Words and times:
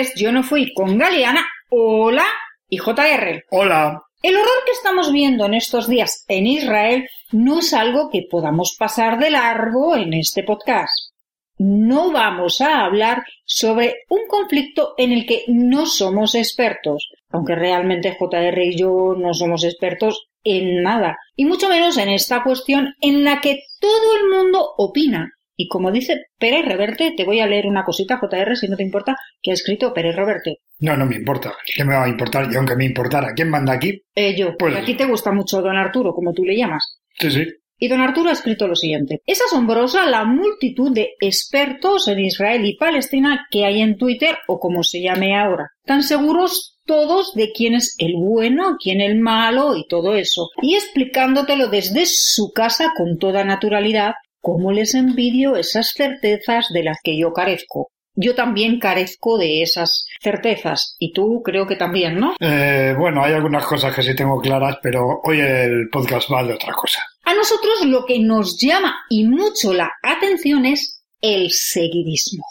Es 0.00 0.14
Yo 0.14 0.32
no 0.32 0.42
fui 0.42 0.72
con 0.74 0.98
Galeana, 0.98 1.46
hola, 1.70 2.26
y 2.68 2.78
JR. 2.78 3.44
Hola. 3.50 4.02
El 4.22 4.36
horror 4.36 4.64
que 4.64 4.72
estamos 4.72 5.12
viendo 5.12 5.46
en 5.46 5.54
estos 5.54 5.88
días 5.88 6.24
en 6.28 6.46
Israel 6.46 7.08
no 7.32 7.60
es 7.60 7.72
algo 7.72 8.10
que 8.10 8.26
podamos 8.30 8.76
pasar 8.78 9.18
de 9.18 9.30
largo 9.30 9.96
en 9.96 10.14
este 10.14 10.42
podcast. 10.42 11.12
No 11.58 12.12
vamos 12.12 12.60
a 12.60 12.84
hablar 12.84 13.24
sobre 13.44 13.94
un 14.10 14.26
conflicto 14.28 14.94
en 14.98 15.12
el 15.12 15.26
que 15.26 15.44
no 15.48 15.86
somos 15.86 16.34
expertos, 16.34 17.08
aunque 17.30 17.54
realmente 17.54 18.16
JR 18.18 18.62
y 18.62 18.76
yo 18.76 19.14
no 19.16 19.32
somos 19.32 19.64
expertos 19.64 20.28
en 20.44 20.82
nada, 20.82 21.18
y 21.34 21.44
mucho 21.44 21.68
menos 21.68 21.96
en 21.96 22.08
esta 22.08 22.42
cuestión 22.42 22.94
en 23.00 23.24
la 23.24 23.40
que 23.40 23.60
todo 23.80 24.16
el 24.16 24.28
mundo 24.30 24.74
opina, 24.76 25.32
y 25.56 25.68
como 25.68 25.90
dice 25.90 26.26
Pérez 26.38 26.64
Reverte, 26.66 27.14
te 27.16 27.24
voy 27.24 27.40
a 27.40 27.46
leer 27.46 27.66
una 27.66 27.84
cosita, 27.84 28.18
JR, 28.20 28.56
si 28.56 28.68
no 28.68 28.76
te 28.76 28.82
importa, 28.82 29.16
que 29.42 29.50
ha 29.50 29.54
escrito 29.54 29.92
Pérez 29.94 30.14
Reverte. 30.14 30.58
No, 30.80 30.96
no 30.96 31.06
me 31.06 31.16
importa. 31.16 31.54
¿Qué 31.74 31.84
me 31.84 31.94
va 31.94 32.04
a 32.04 32.08
importar? 32.08 32.48
Y 32.52 32.56
aunque 32.56 32.76
me 32.76 32.84
importara, 32.84 33.32
¿quién 33.34 33.48
manda 33.48 33.72
aquí? 33.72 34.02
Eh, 34.14 34.34
yo, 34.36 34.48
Pues- 34.56 34.56
porque 34.58 34.78
aquí 34.78 34.94
te 34.94 35.06
gusta 35.06 35.32
mucho 35.32 35.62
don 35.62 35.76
Arturo, 35.76 36.12
como 36.12 36.32
tú 36.32 36.44
le 36.44 36.56
llamas. 36.56 36.98
Sí, 37.18 37.30
sí. 37.30 37.46
Y 37.78 37.88
don 37.88 38.00
Arturo 38.00 38.30
ha 38.30 38.32
escrito 38.32 38.66
lo 38.66 38.74
siguiente. 38.74 39.20
Es 39.26 39.42
asombrosa 39.42 40.06
la 40.08 40.24
multitud 40.24 40.92
de 40.94 41.10
expertos 41.20 42.08
en 42.08 42.20
Israel 42.20 42.64
y 42.64 42.76
Palestina 42.76 43.46
que 43.50 43.66
hay 43.66 43.82
en 43.82 43.98
Twitter 43.98 44.36
o 44.48 44.58
como 44.58 44.82
se 44.82 45.02
llame 45.02 45.36
ahora. 45.36 45.68
Tan 45.84 46.02
seguros 46.02 46.78
todos 46.86 47.34
de 47.34 47.52
quién 47.52 47.74
es 47.74 47.94
el 47.98 48.14
bueno, 48.16 48.76
quién 48.82 49.00
el 49.02 49.18
malo 49.18 49.76
y 49.76 49.86
todo 49.88 50.14
eso. 50.16 50.48
Y 50.62 50.74
explicándotelo 50.74 51.68
desde 51.68 52.06
su 52.06 52.52
casa 52.54 52.92
con 52.96 53.18
toda 53.18 53.44
naturalidad, 53.44 54.12
cómo 54.46 54.70
les 54.70 54.94
envidio 54.94 55.56
esas 55.56 55.92
certezas 55.92 56.68
de 56.72 56.84
las 56.84 56.98
que 57.02 57.18
yo 57.18 57.32
carezco. 57.32 57.90
Yo 58.14 58.36
también 58.36 58.78
carezco 58.78 59.38
de 59.38 59.60
esas 59.60 60.06
certezas. 60.22 60.94
Y 61.00 61.12
tú 61.12 61.42
creo 61.44 61.66
que 61.66 61.74
también, 61.74 62.20
¿no? 62.20 62.36
Eh, 62.38 62.94
bueno, 62.96 63.24
hay 63.24 63.32
algunas 63.32 63.66
cosas 63.66 63.92
que 63.92 64.04
sí 64.04 64.14
tengo 64.14 64.40
claras, 64.40 64.76
pero 64.80 65.20
hoy 65.24 65.40
el 65.40 65.88
podcast 65.90 66.30
va 66.30 66.44
de 66.44 66.54
otra 66.54 66.72
cosa. 66.74 67.02
A 67.24 67.34
nosotros 67.34 67.86
lo 67.86 68.06
que 68.06 68.20
nos 68.20 68.56
llama 68.56 68.94
y 69.10 69.24
mucho 69.24 69.72
la 69.72 69.90
atención 70.00 70.64
es 70.64 71.02
el 71.20 71.50
seguidismo. 71.50 72.44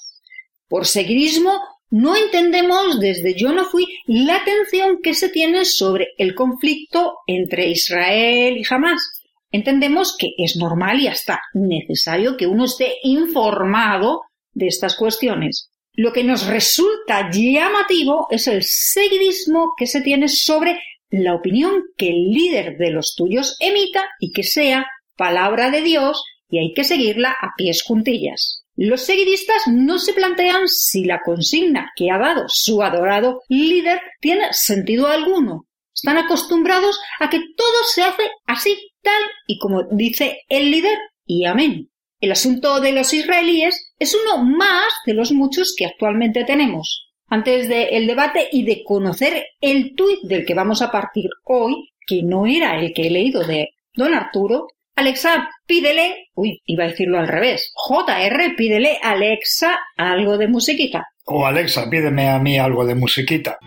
Por 0.68 0.86
seguidismo 0.86 1.62
no 1.92 2.18
entendemos 2.18 3.00
desde 3.00 3.36
Yo 3.36 3.54
no 3.54 3.64
fui 3.64 3.86
la 4.06 4.36
atención 4.36 4.98
que 5.02 5.14
se 5.14 5.30
tiene 5.30 5.64
sobre 5.64 6.10
el 6.18 6.36
conflicto 6.36 7.20
entre 7.26 7.70
Israel 7.70 8.58
y 8.58 8.64
Hamas. 8.70 9.22
Entendemos 9.56 10.18
que 10.20 10.34
es 10.38 10.58
normal 10.58 11.00
y 11.00 11.08
hasta 11.08 11.40
necesario 11.54 12.36
que 12.36 12.46
uno 12.46 12.66
esté 12.66 12.96
informado 13.04 14.24
de 14.52 14.68
estas 14.68 14.98
cuestiones. 14.98 15.72
Lo 15.94 16.12
que 16.12 16.26
nos 16.26 16.46
resulta 16.46 17.30
llamativo 17.32 18.28
es 18.32 18.50
el 18.50 18.64
seguidismo 18.64 19.72
que 19.78 19.88
se 19.88 20.02
tiene 20.02 20.28
sobre 20.28 20.78
la 21.10 21.34
opinión 21.34 21.84
que 21.96 22.10
el 22.10 22.32
líder 22.32 22.76
de 22.78 22.92
los 22.92 23.16
tuyos 23.16 23.56
emita 23.62 24.04
y 24.20 24.34
que 24.34 24.44
sea 24.44 24.88
palabra 25.16 25.72
de 25.72 25.84
Dios 25.84 26.22
y 26.50 26.60
hay 26.60 26.74
que 26.74 26.84
seguirla 26.84 27.30
a 27.30 27.54
pies 27.56 27.82
juntillas. 27.82 28.66
Los 28.76 29.04
seguidistas 29.04 29.68
no 29.68 30.00
se 30.00 30.12
plantean 30.12 30.68
si 30.68 31.06
la 31.06 31.22
consigna 31.24 31.94
que 31.96 32.12
ha 32.12 32.18
dado 32.18 32.44
su 32.50 32.84
adorado 32.84 33.44
líder 33.48 34.02
tiene 34.20 34.52
sentido 34.52 35.08
alguno. 35.08 35.66
Están 35.94 36.18
acostumbrados 36.18 37.00
a 37.22 37.30
que 37.30 37.40
todo 37.56 37.84
se 37.86 38.04
hace 38.04 38.30
así, 38.46 38.78
tal 39.06 39.24
y 39.48 39.58
como 39.60 39.84
dice 39.84 40.42
el 40.50 40.70
líder 40.72 40.98
y 41.26 41.46
amén. 41.46 41.90
El 42.20 42.32
asunto 42.32 42.82
de 42.82 42.92
los 42.92 43.14
israelíes 43.14 43.94
es 44.00 44.16
uno 44.16 44.44
más 44.44 44.88
de 45.06 45.14
los 45.14 45.32
muchos 45.32 45.74
que 45.78 45.86
actualmente 45.86 46.44
tenemos. 46.44 47.08
Antes 47.28 47.70
del 47.70 48.08
debate 48.08 48.50
y 48.52 48.64
de 48.64 48.84
conocer 48.84 49.46
el 49.62 49.96
tuit 49.96 50.22
del 50.24 50.46
que 50.46 50.54
vamos 50.54 50.82
a 50.82 50.92
partir 50.92 51.30
hoy, 51.44 51.90
que 52.06 52.22
no 52.24 52.46
era 52.46 52.80
el 52.80 52.94
que 52.94 53.08
he 53.08 53.10
leído 53.10 53.46
de 53.46 53.70
don 53.94 54.14
Arturo, 54.14 54.68
Alexa, 54.96 55.50
pídele, 55.68 56.30
uy, 56.36 56.62
iba 56.66 56.86
a 56.86 56.88
decirlo 56.88 57.20
al 57.20 57.28
revés, 57.28 57.74
JR, 57.76 58.56
pídele 58.56 58.98
a 59.02 59.12
Alexa 59.12 59.78
algo 59.98 60.38
de 60.38 60.48
musiquita. 60.48 61.08
O 61.26 61.46
Alexa, 61.46 61.90
pídeme 61.90 62.30
a 62.30 62.40
mí 62.40 62.58
algo 62.58 62.86
de 62.86 62.96
musiquita. 62.96 63.58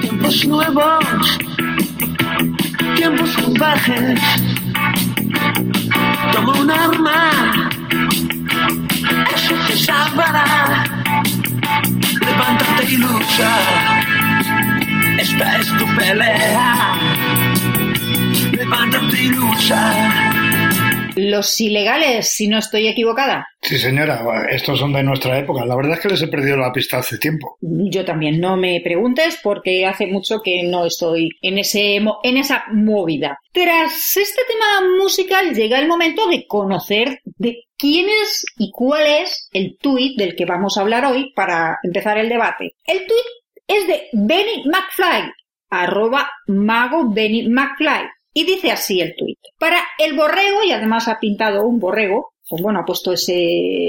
Tiempos 0.00 0.44
nuevos, 0.46 1.04
tiempos 3.00 3.32
salvajes. 3.32 4.20
Toma 6.32 6.52
un 6.52 6.70
arma, 6.70 7.70
eso 9.34 9.54
te 9.66 9.76
salvará. 9.78 10.84
Levántate 12.20 12.84
y 12.90 12.96
lucha, 12.98 13.50
esta 15.18 15.58
es 15.60 15.68
tu 15.78 15.86
pelea. 15.96 16.94
Levántate 18.52 19.22
y 19.22 19.28
lucha. 19.30 21.10
Los 21.16 21.58
ilegales, 21.58 22.30
si 22.30 22.48
no 22.48 22.58
estoy 22.58 22.86
equivocada. 22.88 23.49
Sí, 23.62 23.76
señora, 23.78 24.46
estos 24.50 24.78
son 24.78 24.92
de 24.92 25.02
nuestra 25.02 25.38
época. 25.38 25.66
La 25.66 25.76
verdad 25.76 25.92
es 25.92 26.00
que 26.00 26.08
les 26.08 26.22
he 26.22 26.28
perdido 26.28 26.56
la 26.56 26.72
pista 26.72 26.98
hace 26.98 27.18
tiempo. 27.18 27.58
Yo 27.60 28.04
también, 28.04 28.40
no 28.40 28.56
me 28.56 28.80
preguntes 28.82 29.38
porque 29.42 29.84
hace 29.84 30.06
mucho 30.06 30.40
que 30.42 30.62
no 30.62 30.86
estoy 30.86 31.28
en, 31.42 31.58
ese, 31.58 31.96
en 31.96 32.36
esa 32.36 32.64
movida. 32.72 33.38
Tras 33.52 34.16
este 34.16 34.42
tema 34.48 34.88
musical 34.98 35.54
llega 35.54 35.78
el 35.78 35.88
momento 35.88 36.26
de 36.28 36.46
conocer 36.46 37.20
de 37.24 37.64
quién 37.76 38.06
es 38.08 38.44
y 38.56 38.70
cuál 38.70 39.06
es 39.06 39.48
el 39.52 39.76
tuit 39.78 40.18
del 40.18 40.34
que 40.34 40.46
vamos 40.46 40.76
a 40.76 40.80
hablar 40.80 41.04
hoy 41.04 41.32
para 41.34 41.78
empezar 41.82 42.16
el 42.18 42.30
debate. 42.30 42.74
El 42.86 43.06
tuit 43.06 43.26
es 43.66 43.86
de 43.86 44.08
Benny 44.12 44.64
McFly, 44.66 45.32
arroba 45.68 46.30
mago 46.46 47.12
Benny 47.12 47.48
McFly. 47.48 48.08
Y 48.32 48.44
dice 48.44 48.70
así 48.70 49.00
el 49.00 49.14
tuit. 49.16 49.38
Para 49.58 49.80
el 49.98 50.14
borrego, 50.14 50.62
y 50.62 50.72
además 50.72 51.08
ha 51.08 51.18
pintado 51.18 51.66
un 51.66 51.80
borrego, 51.80 52.29
pues 52.50 52.60
bueno, 52.62 52.80
ha 52.80 52.84
puesto 52.84 53.12
ese... 53.12 53.32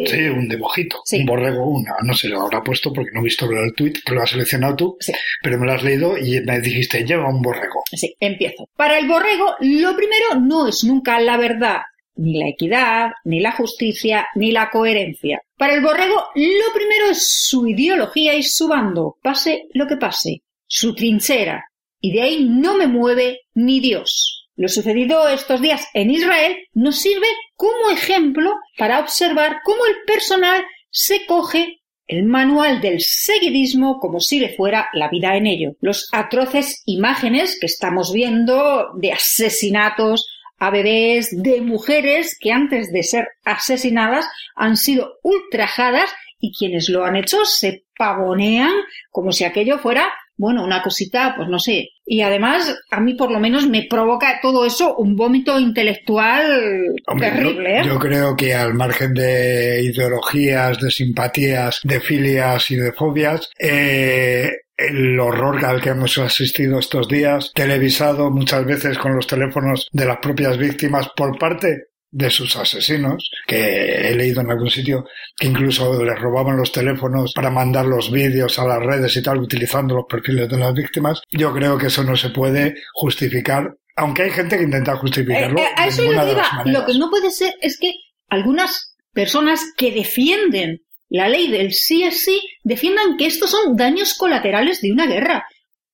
Sí, 0.05 0.19
un 0.33 0.47
dibujito. 0.47 1.01
Sí. 1.03 1.17
Un 1.19 1.25
borrego, 1.25 1.65
una. 1.65 1.95
No 2.03 2.13
sé, 2.13 2.29
lo 2.29 2.41
habrá 2.43 2.61
puesto 2.63 2.93
porque 2.93 3.09
no 3.13 3.21
he 3.21 3.23
visto 3.23 3.45
el 3.49 3.73
tweet, 3.73 3.93
que 4.05 4.13
lo 4.13 4.21
has 4.21 4.29
seleccionado 4.29 4.75
tú, 4.75 4.97
Sí. 4.99 5.11
pero 5.41 5.57
me 5.59 5.65
lo 5.65 5.73
has 5.73 5.83
leído 5.83 6.17
y 6.17 6.39
me 6.41 6.61
dijiste, 6.61 7.03
lleva 7.03 7.27
un 7.27 7.41
borrego. 7.41 7.83
Sí, 7.91 8.15
empiezo. 8.19 8.69
Para 8.77 8.99
el 8.99 9.07
borrego, 9.07 9.55
lo 9.59 9.95
primero 9.95 10.35
no 10.39 10.67
es 10.67 10.83
nunca 10.83 11.19
la 11.19 11.37
verdad, 11.37 11.79
ni 12.15 12.37
la 12.39 12.49
equidad, 12.49 13.11
ni 13.25 13.39
la 13.39 13.51
justicia, 13.53 14.27
ni 14.35 14.51
la 14.51 14.69
coherencia. 14.69 15.41
Para 15.57 15.73
el 15.73 15.81
borrego, 15.81 16.15
lo 16.35 16.73
primero 16.73 17.07
es 17.09 17.47
su 17.47 17.67
ideología 17.67 18.35
y 18.35 18.43
su 18.43 18.67
bando, 18.67 19.17
pase 19.23 19.63
lo 19.73 19.87
que 19.87 19.97
pase, 19.97 20.43
su 20.67 20.93
trinchera, 20.93 21.65
y 21.99 22.11
de 22.13 22.21
ahí 22.21 22.45
no 22.47 22.75
me 22.77 22.87
mueve 22.87 23.39
ni 23.55 23.79
Dios. 23.79 24.40
Lo 24.61 24.67
sucedido 24.67 25.27
estos 25.27 25.59
días 25.59 25.87
en 25.95 26.11
Israel 26.11 26.55
nos 26.75 26.99
sirve 26.99 27.25
como 27.55 27.89
ejemplo 27.89 28.53
para 28.77 28.99
observar 28.99 29.57
cómo 29.63 29.87
el 29.87 29.95
personal 30.05 30.63
se 30.91 31.25
coge 31.25 31.81
el 32.05 32.25
manual 32.25 32.79
del 32.79 32.99
seguidismo 32.99 33.97
como 33.99 34.19
si 34.19 34.39
le 34.39 34.55
fuera 34.55 34.87
la 34.93 35.09
vida 35.09 35.35
en 35.35 35.47
ello. 35.47 35.71
Los 35.81 36.09
atroces 36.11 36.83
imágenes 36.85 37.57
que 37.59 37.65
estamos 37.65 38.13
viendo 38.13 38.91
de 38.99 39.13
asesinatos 39.13 40.27
a 40.59 40.69
bebés, 40.69 41.29
de 41.31 41.61
mujeres 41.61 42.37
que 42.39 42.51
antes 42.51 42.93
de 42.93 43.01
ser 43.01 43.29
asesinadas 43.43 44.27
han 44.55 44.77
sido 44.77 45.15
ultrajadas 45.23 46.11
y 46.39 46.53
quienes 46.53 46.87
lo 46.87 47.03
han 47.03 47.15
hecho 47.15 47.45
se 47.45 47.85
pavonean 47.97 48.73
como 49.09 49.31
si 49.31 49.43
aquello 49.43 49.79
fuera, 49.79 50.07
bueno, 50.41 50.63
una 50.65 50.81
cosita, 50.81 51.33
pues 51.37 51.47
no 51.47 51.59
sé. 51.59 51.89
Y 52.03 52.21
además, 52.21 52.75
a 52.89 52.99
mí 52.99 53.13
por 53.13 53.31
lo 53.31 53.39
menos 53.39 53.67
me 53.69 53.83
provoca 53.89 54.39
todo 54.41 54.65
eso 54.65 54.95
un 54.97 55.15
vómito 55.15 55.59
intelectual 55.59 56.95
Hombre, 57.07 57.29
yo- 57.29 57.33
terrible. 57.35 57.79
¿eh? 57.79 57.83
yo, 57.85 57.99
creo 57.99 58.35
que 58.35 58.53
al 58.53 58.73
margen 58.73 59.13
de 59.13 59.81
ideologías, 59.83 60.79
de 60.79 60.89
simpatías, 60.91 61.79
de 61.83 61.99
filias 62.01 62.71
y 62.71 62.75
de 62.75 62.91
fobias, 62.91 63.49
eh, 63.59 64.49
el 64.75 65.19
horror 65.19 65.63
al 65.63 65.79
que 65.79 65.89
hemos 65.89 66.17
asistido 66.17 66.79
estos 66.79 67.07
días, 67.07 67.51
televisado 67.53 68.31
muchas 68.31 68.65
veces 68.65 68.97
con 68.97 69.15
los 69.15 69.27
teléfonos 69.27 69.87
de 69.91 70.05
las 70.05 70.17
propias 70.17 70.57
víctimas 70.57 71.07
por 71.15 71.37
parte 71.37 71.90
de 72.11 72.29
sus 72.29 72.55
asesinos, 72.57 73.31
que 73.47 74.09
he 74.09 74.15
leído 74.15 74.41
en 74.41 74.51
algún 74.51 74.69
sitio 74.69 75.05
que 75.37 75.47
incluso 75.47 76.03
les 76.03 76.19
robaban 76.19 76.57
los 76.57 76.71
teléfonos 76.71 77.33
para 77.33 77.49
mandar 77.49 77.85
los 77.85 78.11
vídeos 78.11 78.59
a 78.59 78.65
las 78.67 78.79
redes 78.79 79.15
y 79.15 79.23
tal, 79.23 79.39
utilizando 79.39 79.95
los 79.95 80.05
perfiles 80.09 80.49
de 80.49 80.57
las 80.57 80.73
víctimas, 80.73 81.21
yo 81.31 81.53
creo 81.53 81.77
que 81.77 81.87
eso 81.87 82.03
no 82.03 82.15
se 82.17 82.29
puede 82.29 82.75
justificar, 82.93 83.75
aunque 83.95 84.23
hay 84.23 84.31
gente 84.31 84.57
que 84.57 84.63
intenta 84.63 84.97
justificarlo. 84.97 85.57
Eh, 85.57 85.63
eh, 85.63 85.73
a 85.75 85.87
eso 85.87 86.01
de 86.01 86.07
yo 86.09 86.11
de 86.13 86.17
maneras. 86.17 86.47
Lo 86.65 86.85
que 86.85 86.93
no 86.95 87.09
puede 87.09 87.31
ser 87.31 87.53
es 87.61 87.79
que 87.79 87.93
algunas 88.27 88.95
personas 89.13 89.65
que 89.77 89.91
defienden 89.91 90.81
la 91.09 91.27
ley 91.29 91.49
del 91.49 91.73
sí 91.73 92.03
es 92.03 92.23
sí 92.23 92.41
defiendan 92.63 93.17
que 93.17 93.25
estos 93.25 93.51
son 93.51 93.75
daños 93.75 94.13
colaterales 94.13 94.81
de 94.81 94.91
una 94.91 95.07
guerra. 95.07 95.45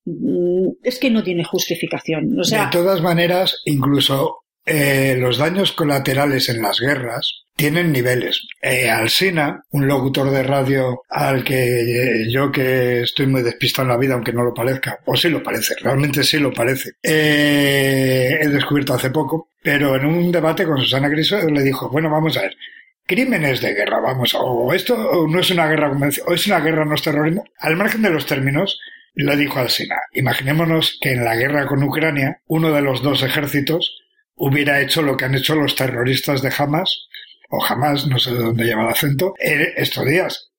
Mm, 0.05 0.69
Es 0.83 0.99
que 0.99 1.09
no 1.09 1.23
tiene 1.23 1.43
justificación. 1.43 2.39
O 2.39 2.43
sea, 2.43 2.65
de 2.65 2.71
todas 2.71 3.01
maneras, 3.01 3.61
incluso 3.65 4.43
eh, 4.69 5.15
los 5.17 5.37
daños 5.37 5.71
colaterales 5.71 6.49
en 6.49 6.61
las 6.61 6.81
guerras 6.81 7.45
tienen 7.55 7.93
niveles. 7.93 8.45
Eh, 8.61 8.89
Alsina, 8.89 9.63
un 9.71 9.87
locutor 9.87 10.29
de 10.29 10.43
radio 10.43 11.03
al 11.09 11.45
que 11.45 11.53
eh, 11.53 12.29
yo 12.29 12.51
que 12.51 13.03
estoy 13.03 13.27
muy 13.27 13.43
despistado 13.43 13.85
en 13.87 13.93
la 13.93 13.97
vida, 13.97 14.13
aunque 14.15 14.33
no 14.33 14.43
lo 14.43 14.53
parezca, 14.53 14.99
o 15.05 15.15
sí 15.15 15.29
lo 15.29 15.41
parece, 15.41 15.73
realmente 15.81 16.21
sí 16.21 16.37
lo 16.37 16.53
parece, 16.53 16.91
he 17.01 18.45
descubierto 18.49 18.93
hace 18.93 19.09
poco, 19.09 19.51
pero 19.63 19.95
en 19.95 20.05
un 20.05 20.33
debate 20.33 20.65
con 20.65 20.79
Susana 20.79 21.07
Griso 21.07 21.39
le 21.49 21.63
dijo, 21.63 21.89
bueno, 21.89 22.09
vamos 22.09 22.35
a 22.35 22.41
ver, 22.41 22.57
crímenes 23.05 23.61
de 23.61 23.73
guerra, 23.73 24.01
vamos, 24.01 24.35
o 24.37 24.73
esto 24.73 25.25
no 25.29 25.39
es 25.39 25.49
una 25.49 25.67
guerra 25.67 25.89
convencional, 25.89 26.29
o 26.29 26.35
es 26.35 26.45
una 26.45 26.59
guerra 26.59 26.83
no 26.83 26.93
es 26.93 27.01
terrorismo, 27.01 27.45
al 27.59 27.77
margen 27.77 28.01
de 28.01 28.09
los 28.09 28.25
términos, 28.25 28.77
le 29.15 29.35
dijo 29.37 29.59
Alsina, 29.59 29.95
imaginémonos 30.11 30.99
que 31.01 31.13
en 31.13 31.23
la 31.23 31.37
guerra 31.37 31.65
con 31.67 31.81
Ucrania, 31.81 32.41
uno 32.47 32.71
de 32.71 32.81
los 32.81 33.01
dos 33.01 33.23
ejércitos 33.23 34.03
hubiera 34.37 34.81
hecho 34.81 35.01
lo 35.01 35.17
que 35.17 35.25
han 35.25 35.35
hecho 35.35 35.55
los 35.55 35.75
terroristas 35.75 36.41
de 36.41 36.53
Hamas, 36.57 37.07
o 37.49 37.63
Hamas, 37.63 38.07
no 38.07 38.19
sé 38.19 38.31
de 38.31 38.39
dónde 38.39 38.65
lleva 38.65 38.83
el 38.83 38.89
acento, 38.89 39.33
estos 39.39 40.05
días. 40.05 40.51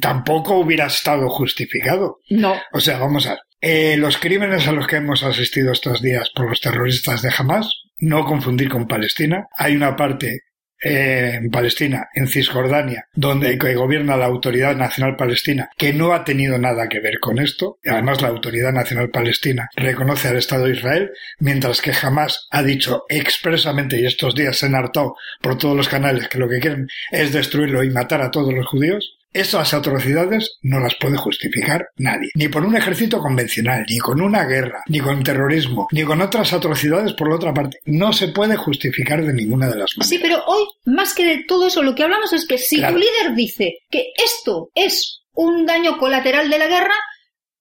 Tampoco 0.00 0.54
hubiera 0.56 0.86
estado 0.86 1.28
justificado. 1.28 2.20
no. 2.30 2.60
O 2.72 2.80
sea, 2.80 2.98
vamos 2.98 3.26
a 3.26 3.30
ver. 3.30 3.38
Eh, 3.62 3.96
los 3.98 4.16
crímenes 4.16 4.66
a 4.68 4.72
los 4.72 4.86
que 4.86 4.96
hemos 4.96 5.22
asistido 5.22 5.72
estos 5.72 6.00
días 6.00 6.30
por 6.34 6.48
los 6.48 6.60
terroristas 6.60 7.20
de 7.20 7.30
Hamas, 7.36 7.82
no 7.98 8.24
confundir 8.24 8.70
con 8.70 8.88
Palestina. 8.88 9.48
Hay 9.54 9.76
una 9.76 9.96
parte 9.96 10.44
eh, 10.82 11.32
en 11.34 11.50
Palestina, 11.50 12.08
en 12.14 12.28
Cisjordania, 12.28 13.06
donde 13.14 13.56
gobierna 13.56 14.16
la 14.16 14.26
Autoridad 14.26 14.76
Nacional 14.76 15.16
Palestina, 15.16 15.70
que 15.76 15.92
no 15.92 16.12
ha 16.12 16.24
tenido 16.24 16.58
nada 16.58 16.88
que 16.88 17.00
ver 17.00 17.20
con 17.20 17.38
esto. 17.38 17.78
Además, 17.84 18.22
la 18.22 18.28
Autoridad 18.28 18.72
Nacional 18.72 19.10
Palestina 19.10 19.68
reconoce 19.76 20.28
al 20.28 20.36
Estado 20.36 20.64
de 20.64 20.72
Israel, 20.72 21.10
mientras 21.38 21.80
que 21.80 21.92
jamás 21.92 22.48
ha 22.50 22.62
dicho 22.62 23.04
expresamente, 23.08 24.00
y 24.00 24.06
estos 24.06 24.34
días 24.34 24.58
se 24.58 24.66
han 24.66 24.74
hartado 24.74 25.16
por 25.40 25.58
todos 25.58 25.76
los 25.76 25.88
canales 25.88 26.28
que 26.28 26.38
lo 26.38 26.48
que 26.48 26.60
quieren 26.60 26.88
es 27.10 27.32
destruirlo 27.32 27.82
y 27.84 27.90
matar 27.90 28.22
a 28.22 28.30
todos 28.30 28.52
los 28.52 28.66
judíos. 28.66 29.19
Esas 29.32 29.74
atrocidades 29.74 30.58
no 30.62 30.80
las 30.80 30.94
puede 30.96 31.16
justificar 31.16 31.86
nadie. 31.96 32.30
Ni 32.34 32.48
por 32.48 32.64
un 32.64 32.76
ejército 32.76 33.18
convencional, 33.20 33.84
ni 33.88 33.98
con 33.98 34.20
una 34.20 34.44
guerra, 34.44 34.82
ni 34.88 34.98
con 35.00 35.22
terrorismo, 35.22 35.86
ni 35.92 36.02
con 36.02 36.20
otras 36.20 36.52
atrocidades 36.52 37.12
por 37.12 37.28
la 37.28 37.36
otra 37.36 37.54
parte. 37.54 37.78
No 37.84 38.12
se 38.12 38.28
puede 38.28 38.56
justificar 38.56 39.24
de 39.24 39.32
ninguna 39.32 39.66
de 39.68 39.76
las 39.78 39.96
maneras. 39.96 40.08
Sí, 40.08 40.18
pero 40.20 40.42
hoy, 40.46 40.64
más 40.84 41.14
que 41.14 41.24
de 41.24 41.44
todo 41.46 41.68
eso, 41.68 41.82
lo 41.82 41.94
que 41.94 42.02
hablamos 42.02 42.32
es 42.32 42.46
que 42.46 42.58
si 42.58 42.76
Claro. 42.78 42.94
tu 42.94 43.00
líder 43.00 43.34
dice 43.36 43.78
que 43.90 44.06
esto 44.16 44.70
es 44.74 45.20
un 45.32 45.64
daño 45.64 45.96
colateral 45.98 46.50
de 46.50 46.58
la 46.58 46.66
guerra, 46.66 46.94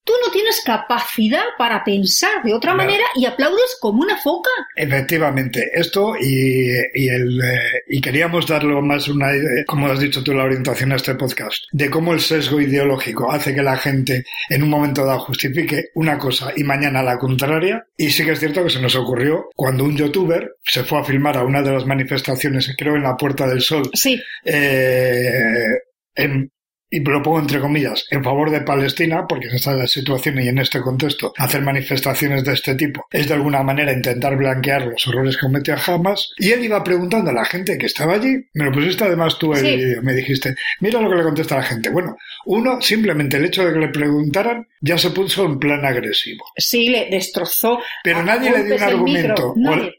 tú 0.10 0.16
no 0.26 0.32
tienes 0.32 0.62
capacidad 0.66 1.44
para 1.58 1.84
pensar 1.84 2.42
de 2.44 2.52
otra 2.54 2.74
Claro. 2.74 2.90
manera 2.90 3.06
y 3.16 3.26
aplaudes 3.26 3.78
como 3.80 4.02
una 4.02 4.18
foca. 4.18 4.50
Efectivamente, 4.76 5.70
esto 5.74 6.16
y, 6.20 6.70
y 6.96 7.10
el, 7.10 7.40
eh, 7.40 7.60
y 7.90 8.02
queríamos 8.02 8.48
darlo 8.48 8.82
más 8.82 9.08
una, 9.08 9.32
eh, 9.36 9.66
como 9.68 9.88
has 9.88 10.00
dicho 10.00 10.24
tú, 10.24 10.34
la 10.34 10.46
orientación 10.46 10.92
a 10.92 10.96
este 10.96 11.14
podcast, 11.14 11.64
de 11.72 11.90
cómo 11.92 12.14
el 12.14 12.20
sesgo 12.22 12.60
ideológico 12.60 13.32
hace 13.32 13.54
que 13.54 13.62
la 13.62 13.78
gente 13.78 14.24
en 14.50 14.64
un 14.64 14.70
momento 14.70 15.06
dado 15.06 15.20
justifique 15.20 15.90
una 15.94 16.18
cosa 16.18 16.52
y 16.56 16.64
mañana 16.64 17.04
la 17.04 17.18
contraria. 17.20 17.86
Y 17.96 18.10
sí 18.10 18.26
que 18.26 18.32
es 18.32 18.40
cierto 18.40 18.64
que 18.64 18.70
se 18.72 18.82
nos 18.82 18.96
ocurrió 18.96 19.50
cuando 19.56 19.84
un 19.84 19.96
youtuber 19.96 20.56
se 20.64 20.84
fue 20.84 21.00
a 21.00 21.04
filmar 21.04 21.38
a 21.38 21.44
una 21.44 21.62
de 21.62 21.72
las 21.72 21.86
manifestaciones, 21.86 22.74
creo 22.78 22.96
en 22.96 23.04
la 23.04 23.16
Puerta 23.16 23.48
del 23.48 23.62
Sol, 23.62 23.90
Sí, 23.94 24.20
eh, 24.46 25.78
en- 26.16 26.52
y 26.92 27.00
lo 27.02 27.22
pongo 27.22 27.40
entre 27.40 27.60
comillas, 27.60 28.06
en 28.10 28.24
favor 28.24 28.50
de 28.52 28.62
Palestina, 28.62 29.26
porque 29.28 29.48
en 29.48 29.56
esta 29.56 29.86
situación 29.88 30.40
y 30.42 30.48
en 30.48 30.58
este 30.58 30.82
contexto, 30.82 31.34
hacer 31.38 31.62
manifestaciones 31.62 32.44
de 32.44 32.54
este 32.54 32.76
tipo 32.76 33.06
es 33.12 33.28
de 33.28 33.34
alguna 33.36 33.62
manera 33.64 33.92
intentar 33.94 34.36
blanquear 34.36 34.86
los 34.88 35.08
horrores 35.08 35.36
que 35.38 35.42
cometió 35.42 35.76
Hamas. 35.86 36.32
Y 36.38 36.52
él 36.52 36.64
iba 36.66 36.84
preguntando 36.84 37.30
a 37.30 37.34
la 37.34 37.46
gente 37.46 37.78
que 37.78 37.86
estaba 37.86 38.16
allí, 38.16 38.36
me 38.54 38.66
lo 38.66 38.72
pusiste 38.72 39.04
además 39.04 39.38
tú 39.38 39.54
el 39.54 39.60
Sí. 39.60 39.76
vídeo, 39.76 40.02
me 40.02 40.14
dijiste, 40.14 40.56
mira 40.80 41.00
lo 41.02 41.10
que 41.10 41.16
le 41.18 41.24
contesta 41.24 41.56
la 41.58 41.64
gente. 41.64 41.90
Bueno, 41.90 42.18
uno, 42.46 42.82
simplemente 42.82 43.38
el 43.38 43.46
hecho 43.46 43.66
de 43.66 43.74
que 43.74 43.80
le 43.80 43.90
preguntaran 43.90 44.68
ya 44.82 44.98
se 44.98 45.12
puso 45.12 45.46
en 45.46 45.60
plan 45.60 45.86
agresivo. 45.86 46.44
sí, 46.58 46.90
le 46.90 47.10
destrozó. 47.10 47.80
Pero 48.04 48.24
nadie 48.24 48.52
le 48.52 48.64
dio 48.64 48.76
un 48.76 48.84
argumento. 48.84 49.54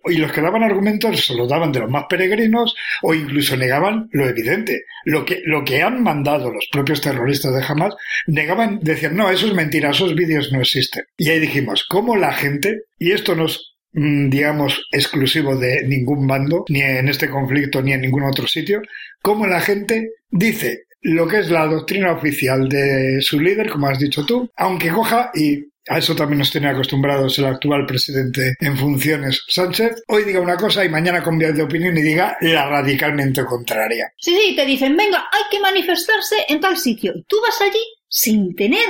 O- 0.05 0.11
y 0.11 0.17
los 0.17 0.33
que 0.33 0.41
daban 0.41 0.63
argumentos 0.63 1.25
se 1.27 1.35
los 1.35 1.49
daban 1.49 1.71
de 1.73 1.81
los 1.81 1.91
más 1.91 2.05
peregrinos 2.09 2.75
o 3.03 3.15
incluso 3.15 3.57
negaban 3.57 4.09
lo 4.13 4.29
evidente. 4.29 4.85
Lo 5.05 5.25
que, 5.25 5.41
lo 5.45 5.65
que 5.65 5.83
han 5.83 6.03
mandado 6.03 6.51
los 6.53 6.69
propios 6.81 7.03
terroristas 7.03 7.55
de 7.55 7.63
Hamas, 7.63 7.95
negaban, 8.27 8.81
decían, 8.83 9.15
no, 9.15 9.31
eso 9.31 9.47
es 9.47 9.53
mentira, 9.53 9.91
esos 9.91 10.15
vídeos 10.15 10.51
no 10.51 10.61
existen. 10.61 11.05
Y 11.19 11.29
ahí 11.29 11.39
dijimos, 11.39 11.85
¿cómo 11.89 12.17
la 12.17 12.33
gente, 12.33 12.85
y 12.99 13.13
esto 13.13 13.35
no 13.35 13.45
es 13.47 13.61
mm, 13.93 14.31
digamos, 14.31 14.87
exclusivo 14.91 15.57
de 15.57 15.87
ningún 15.87 16.27
bando, 16.27 16.65
ni 16.71 16.81
en 16.81 17.09
este 17.09 17.29
conflicto, 17.29 17.83
ni 17.83 17.93
en 17.93 18.01
ningún 18.01 18.23
otro 18.23 18.47
sitio, 18.47 18.81
cómo 19.21 19.47
la 19.47 19.61
gente 19.61 20.13
dice 20.31 20.85
lo 21.03 21.27
que 21.29 21.41
es 21.41 21.51
la 21.51 21.67
doctrina 21.67 22.13
oficial 22.13 22.69
de 22.69 23.19
su 23.21 23.41
líder, 23.41 23.69
como 23.71 23.89
has 23.89 23.99
dicho 23.99 24.25
tú, 24.25 24.51
aunque 24.57 24.91
coja 24.91 25.31
y 25.35 25.65
a 25.91 25.99
eso 25.99 26.15
también 26.15 26.39
nos 26.39 26.51
tiene 26.51 26.69
acostumbrados 26.69 27.39
el 27.39 27.47
actual 27.47 27.85
presidente 27.87 28.55
en 28.61 28.77
funciones, 28.77 29.45
Sánchez. 29.49 30.03
Hoy 30.09 30.25
diga 30.25 30.41
una 30.41 30.57
cosa 30.57 30.85
y 30.85 30.89
mañana 30.89 31.23
cambie 31.23 31.53
de 31.53 31.63
opinión 31.63 31.97
y 31.99 32.03
diga 32.03 32.37
la 32.41 32.69
radicalmente 32.69 33.45
contraria. 33.45 34.13
Sí, 34.17 34.37
sí, 34.37 34.55
te 34.55 34.65
dicen, 34.65 34.97
venga, 34.97 35.29
hay 35.33 35.43
que 35.51 35.61
manifestarse 35.61 36.37
en 36.49 36.61
tal 36.61 36.77
sitio. 36.77 37.13
Y 37.15 37.25
tú 37.25 37.37
vas 37.43 37.61
allí 37.61 37.83
sin 38.09 38.55
tener 38.55 38.85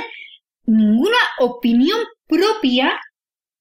ninguna 0.65 1.17
opinión 1.39 1.99
propia 2.27 2.99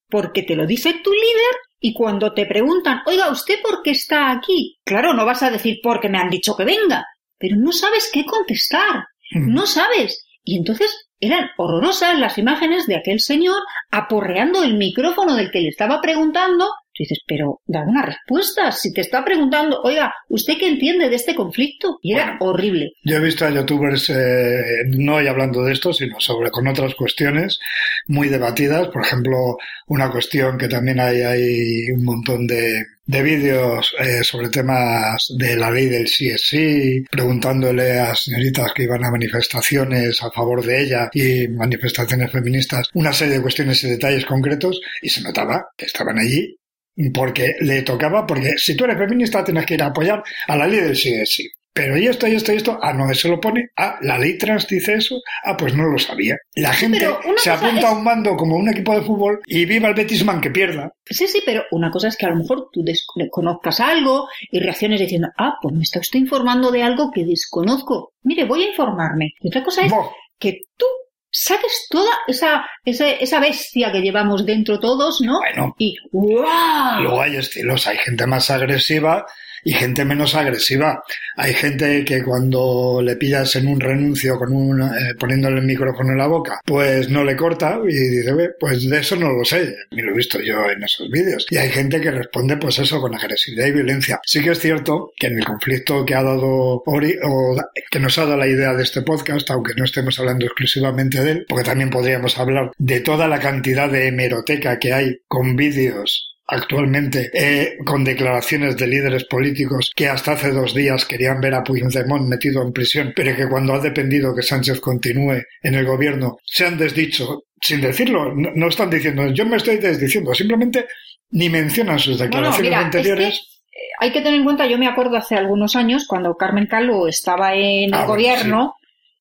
porque 0.08 0.42
te 0.42 0.56
lo 0.56 0.66
dice 0.66 0.94
tu 1.02 1.10
líder 1.12 1.56
y 1.80 1.94
cuando 1.94 2.34
te 2.34 2.44
preguntan, 2.46 3.00
oiga, 3.06 3.30
¿usted 3.30 3.60
por 3.62 3.82
qué 3.82 3.92
está 3.92 4.32
aquí? 4.32 4.78
Claro, 4.84 5.14
no 5.14 5.24
vas 5.24 5.42
a 5.42 5.50
decir 5.50 5.78
porque 5.82 6.08
me 6.08 6.18
han 6.18 6.28
dicho 6.30 6.54
que 6.56 6.64
venga, 6.64 7.06
pero 7.38 7.56
no 7.56 7.72
sabes 7.72 8.10
qué 8.12 8.24
contestar, 8.24 9.04
Mm. 9.32 9.54
no 9.54 9.64
sabes. 9.64 10.26
Y 10.42 10.56
entonces 10.58 11.09
eran 11.20 11.50
horrorosas 11.56 12.18
las 12.18 12.38
imágenes 12.38 12.86
de 12.86 12.96
aquel 12.96 13.20
señor 13.20 13.62
aporreando 13.90 14.62
el 14.62 14.74
micrófono 14.74 15.36
del 15.36 15.50
que 15.50 15.60
le 15.60 15.68
estaba 15.68 16.00
preguntando. 16.00 16.68
Dices, 17.00 17.20
pero 17.26 17.62
da 17.66 17.80
una 17.80 18.02
respuesta. 18.02 18.70
Si 18.72 18.92
te 18.92 19.00
está 19.00 19.24
preguntando, 19.24 19.80
oiga, 19.84 20.12
¿usted 20.28 20.58
qué 20.58 20.68
entiende 20.68 21.08
de 21.08 21.16
este 21.16 21.34
conflicto? 21.34 21.98
Y 22.02 22.12
era 22.12 22.36
horrible. 22.40 22.92
Yo 23.04 23.16
he 23.16 23.20
visto 23.20 23.46
a 23.46 23.50
youtubers, 23.50 24.10
eh, 24.10 24.84
no 24.86 25.14
hoy 25.14 25.26
hablando 25.26 25.62
de 25.64 25.72
esto, 25.72 25.94
sino 25.94 26.20
sobre 26.20 26.50
con 26.50 26.68
otras 26.68 26.94
cuestiones 26.94 27.58
muy 28.06 28.28
debatidas. 28.28 28.88
Por 28.88 29.02
ejemplo, 29.02 29.56
una 29.86 30.10
cuestión 30.10 30.58
que 30.58 30.68
también 30.68 31.00
hay, 31.00 31.22
hay 31.22 31.90
un 31.90 32.04
montón 32.04 32.46
de, 32.46 32.84
de 33.06 33.22
vídeos 33.22 33.94
eh, 33.98 34.22
sobre 34.22 34.50
temas 34.50 35.32
de 35.38 35.56
la 35.56 35.70
ley 35.70 35.86
del 35.86 36.06
sí 36.06 36.28
es 36.28 36.42
sí, 36.42 37.02
preguntándole 37.10 37.98
a 37.98 38.14
señoritas 38.14 38.72
que 38.74 38.82
iban 38.82 39.04
a 39.04 39.10
manifestaciones 39.10 40.22
a 40.22 40.30
favor 40.30 40.62
de 40.62 40.82
ella 40.82 41.10
y 41.14 41.48
manifestaciones 41.48 42.30
feministas, 42.30 42.88
una 42.92 43.12
serie 43.12 43.36
de 43.36 43.42
cuestiones 43.42 43.82
y 43.84 43.90
detalles 43.90 44.26
concretos, 44.26 44.80
y 45.00 45.08
se 45.08 45.22
notaba 45.22 45.64
que 45.76 45.86
estaban 45.86 46.18
allí 46.18 46.59
porque 47.08 47.54
le 47.60 47.82
tocaba, 47.82 48.26
porque 48.26 48.58
si 48.58 48.76
tú 48.76 48.84
eres 48.84 48.98
feminista 48.98 49.42
tienes 49.42 49.64
que 49.64 49.74
ir 49.74 49.82
a 49.82 49.86
apoyar 49.86 50.22
a 50.48 50.56
la 50.56 50.66
ley 50.66 50.80
del 50.80 50.96
sí 50.96 51.14
es 51.14 51.32
sí. 51.32 51.48
Pero 51.72 51.96
y 51.96 52.08
esto, 52.08 52.26
y 52.26 52.34
esto, 52.34 52.52
y 52.52 52.56
esto, 52.56 52.80
ah, 52.82 52.92
no, 52.92 53.08
eso 53.08 53.28
lo 53.28 53.40
pone, 53.40 53.68
ah, 53.76 53.96
la 54.02 54.18
ley 54.18 54.36
trans 54.36 54.66
dice 54.66 54.94
eso, 54.94 55.20
ah, 55.44 55.56
pues 55.56 55.72
no 55.72 55.84
lo 55.84 55.98
sabía. 56.00 56.36
La 56.56 56.72
gente 56.72 57.08
se 57.36 57.50
apunta 57.50 57.78
es- 57.78 57.84
a 57.84 57.92
un 57.92 58.02
mando 58.02 58.36
como 58.36 58.56
un 58.56 58.68
equipo 58.68 58.92
de 58.92 59.02
fútbol 59.02 59.40
y 59.46 59.64
viva 59.66 59.88
el 59.88 59.94
Betisman 59.94 60.40
que 60.40 60.50
pierda. 60.50 60.92
Sí, 61.06 61.28
sí, 61.28 61.40
pero 61.46 61.62
una 61.70 61.92
cosa 61.92 62.08
es 62.08 62.16
que 62.16 62.26
a 62.26 62.30
lo 62.30 62.36
mejor 62.36 62.68
tú 62.72 62.82
desconozcas 62.84 63.78
algo 63.78 64.26
y 64.50 64.58
reacciones 64.58 64.98
diciendo, 65.00 65.28
ah, 65.38 65.54
pues 65.62 65.72
me 65.74 65.82
está 65.82 66.00
usted 66.00 66.18
informando 66.18 66.72
de 66.72 66.82
algo 66.82 67.12
que 67.12 67.24
desconozco. 67.24 68.14
Mire, 68.24 68.44
voy 68.46 68.64
a 68.64 68.70
informarme. 68.70 69.30
Y 69.40 69.46
otra 69.48 69.62
cosa 69.62 69.82
es 69.86 69.92
Bo, 69.92 70.12
que 70.40 70.62
tú 70.76 70.86
saques 71.30 71.86
toda 71.88 72.10
esa, 72.26 72.66
esa, 72.84 73.08
esa 73.08 73.40
bestia 73.40 73.92
que 73.92 74.00
llevamos 74.00 74.44
dentro 74.44 74.80
todos, 74.80 75.20
¿no? 75.20 75.38
Bueno. 75.38 75.74
Y 75.78 75.96
¡guau! 76.10 77.02
Luego 77.02 77.20
hay 77.20 77.36
estilos, 77.36 77.86
hay 77.86 77.98
gente 77.98 78.26
más 78.26 78.50
agresiva 78.50 79.26
y 79.64 79.72
gente 79.72 80.04
menos 80.04 80.34
agresiva. 80.34 81.02
Hay 81.36 81.54
gente 81.54 82.04
que 82.04 82.22
cuando 82.22 83.00
le 83.02 83.16
pillas 83.16 83.56
en 83.56 83.68
un 83.68 83.80
renuncio 83.80 84.38
con 84.38 84.52
un, 84.52 84.82
eh, 84.82 85.14
poniéndole 85.18 85.60
el 85.60 85.66
micrófono 85.66 86.12
en 86.12 86.18
la 86.18 86.26
boca, 86.26 86.60
pues 86.64 87.08
no 87.08 87.24
le 87.24 87.36
corta 87.36 87.78
y 87.86 87.92
dice, 87.92 88.32
pues 88.58 88.88
de 88.88 88.98
eso 88.98 89.16
no 89.16 89.32
lo 89.32 89.44
sé, 89.44 89.74
ni 89.90 90.02
lo 90.02 90.12
he 90.12 90.16
visto 90.16 90.40
yo 90.40 90.70
en 90.70 90.82
esos 90.82 91.10
vídeos. 91.10 91.46
Y 91.50 91.56
hay 91.56 91.70
gente 91.70 92.00
que 92.00 92.10
responde 92.10 92.56
pues 92.56 92.78
eso 92.78 93.00
con 93.00 93.14
agresividad 93.14 93.66
y 93.66 93.72
violencia. 93.72 94.20
Sí 94.24 94.42
que 94.42 94.50
es 94.50 94.58
cierto 94.58 95.12
que 95.16 95.28
en 95.28 95.38
el 95.38 95.44
conflicto 95.44 96.04
que 96.04 96.14
ha 96.14 96.22
dado 96.22 96.82
Ori, 96.86 97.16
o 97.22 97.56
que 97.90 98.00
nos 98.00 98.18
ha 98.18 98.24
dado 98.24 98.36
la 98.36 98.46
idea 98.46 98.74
de 98.74 98.82
este 98.82 99.02
podcast, 99.02 99.50
aunque 99.50 99.74
no 99.76 99.84
estemos 99.84 100.18
hablando 100.18 100.46
exclusivamente 100.46 101.22
de 101.22 101.30
él, 101.32 101.46
porque 101.48 101.64
también 101.64 101.90
podríamos 101.90 102.38
hablar 102.38 102.70
de 102.78 103.00
toda 103.00 103.28
la 103.28 103.40
cantidad 103.40 103.90
de 103.90 104.08
hemeroteca 104.08 104.78
que 104.78 104.92
hay 104.92 105.18
con 105.26 105.56
vídeos 105.56 106.30
actualmente 106.50 107.30
eh, 107.32 107.78
con 107.84 108.02
declaraciones 108.02 108.76
de 108.76 108.86
líderes 108.86 109.24
políticos 109.24 109.92
que 109.94 110.08
hasta 110.08 110.32
hace 110.32 110.50
dos 110.50 110.74
días 110.74 111.04
querían 111.04 111.40
ver 111.40 111.54
a 111.54 111.62
Puigdemont 111.62 112.28
metido 112.28 112.62
en 112.62 112.72
prisión, 112.72 113.12
pero 113.14 113.36
que 113.36 113.48
cuando 113.48 113.74
ha 113.74 113.78
dependido 113.78 114.34
que 114.34 114.42
Sánchez 114.42 114.80
continúe 114.80 115.42
en 115.62 115.74
el 115.74 115.86
gobierno 115.86 116.38
se 116.44 116.66
han 116.66 116.76
desdicho 116.76 117.44
sin 117.60 117.80
decirlo. 117.80 118.34
No, 118.34 118.68
están 118.68 118.90
diciendo 118.90 119.26
yo 119.32 119.46
me 119.46 119.56
estoy 119.56 119.76
desdiciendo, 119.76 120.34
simplemente 120.34 120.86
ni 121.30 121.48
mencionan 121.48 121.98
sus 121.98 122.18
declaraciones 122.18 122.74
anteriores. 122.74 123.62
Eh, 123.70 123.78
hay 124.00 124.10
que 124.10 124.20
tener 124.20 124.34
en 124.34 124.44
cuenta, 124.44 124.66
yo 124.66 124.78
me 124.78 124.88
acuerdo 124.88 125.16
hace 125.16 125.36
algunos 125.36 125.76
años 125.76 126.06
cuando 126.08 126.36
Carmen 126.36 126.66
Calvo 126.66 127.06
estaba 127.06 127.54
en 127.54 127.94
el 127.94 127.94
ah, 127.94 128.06
gobierno 128.06 128.74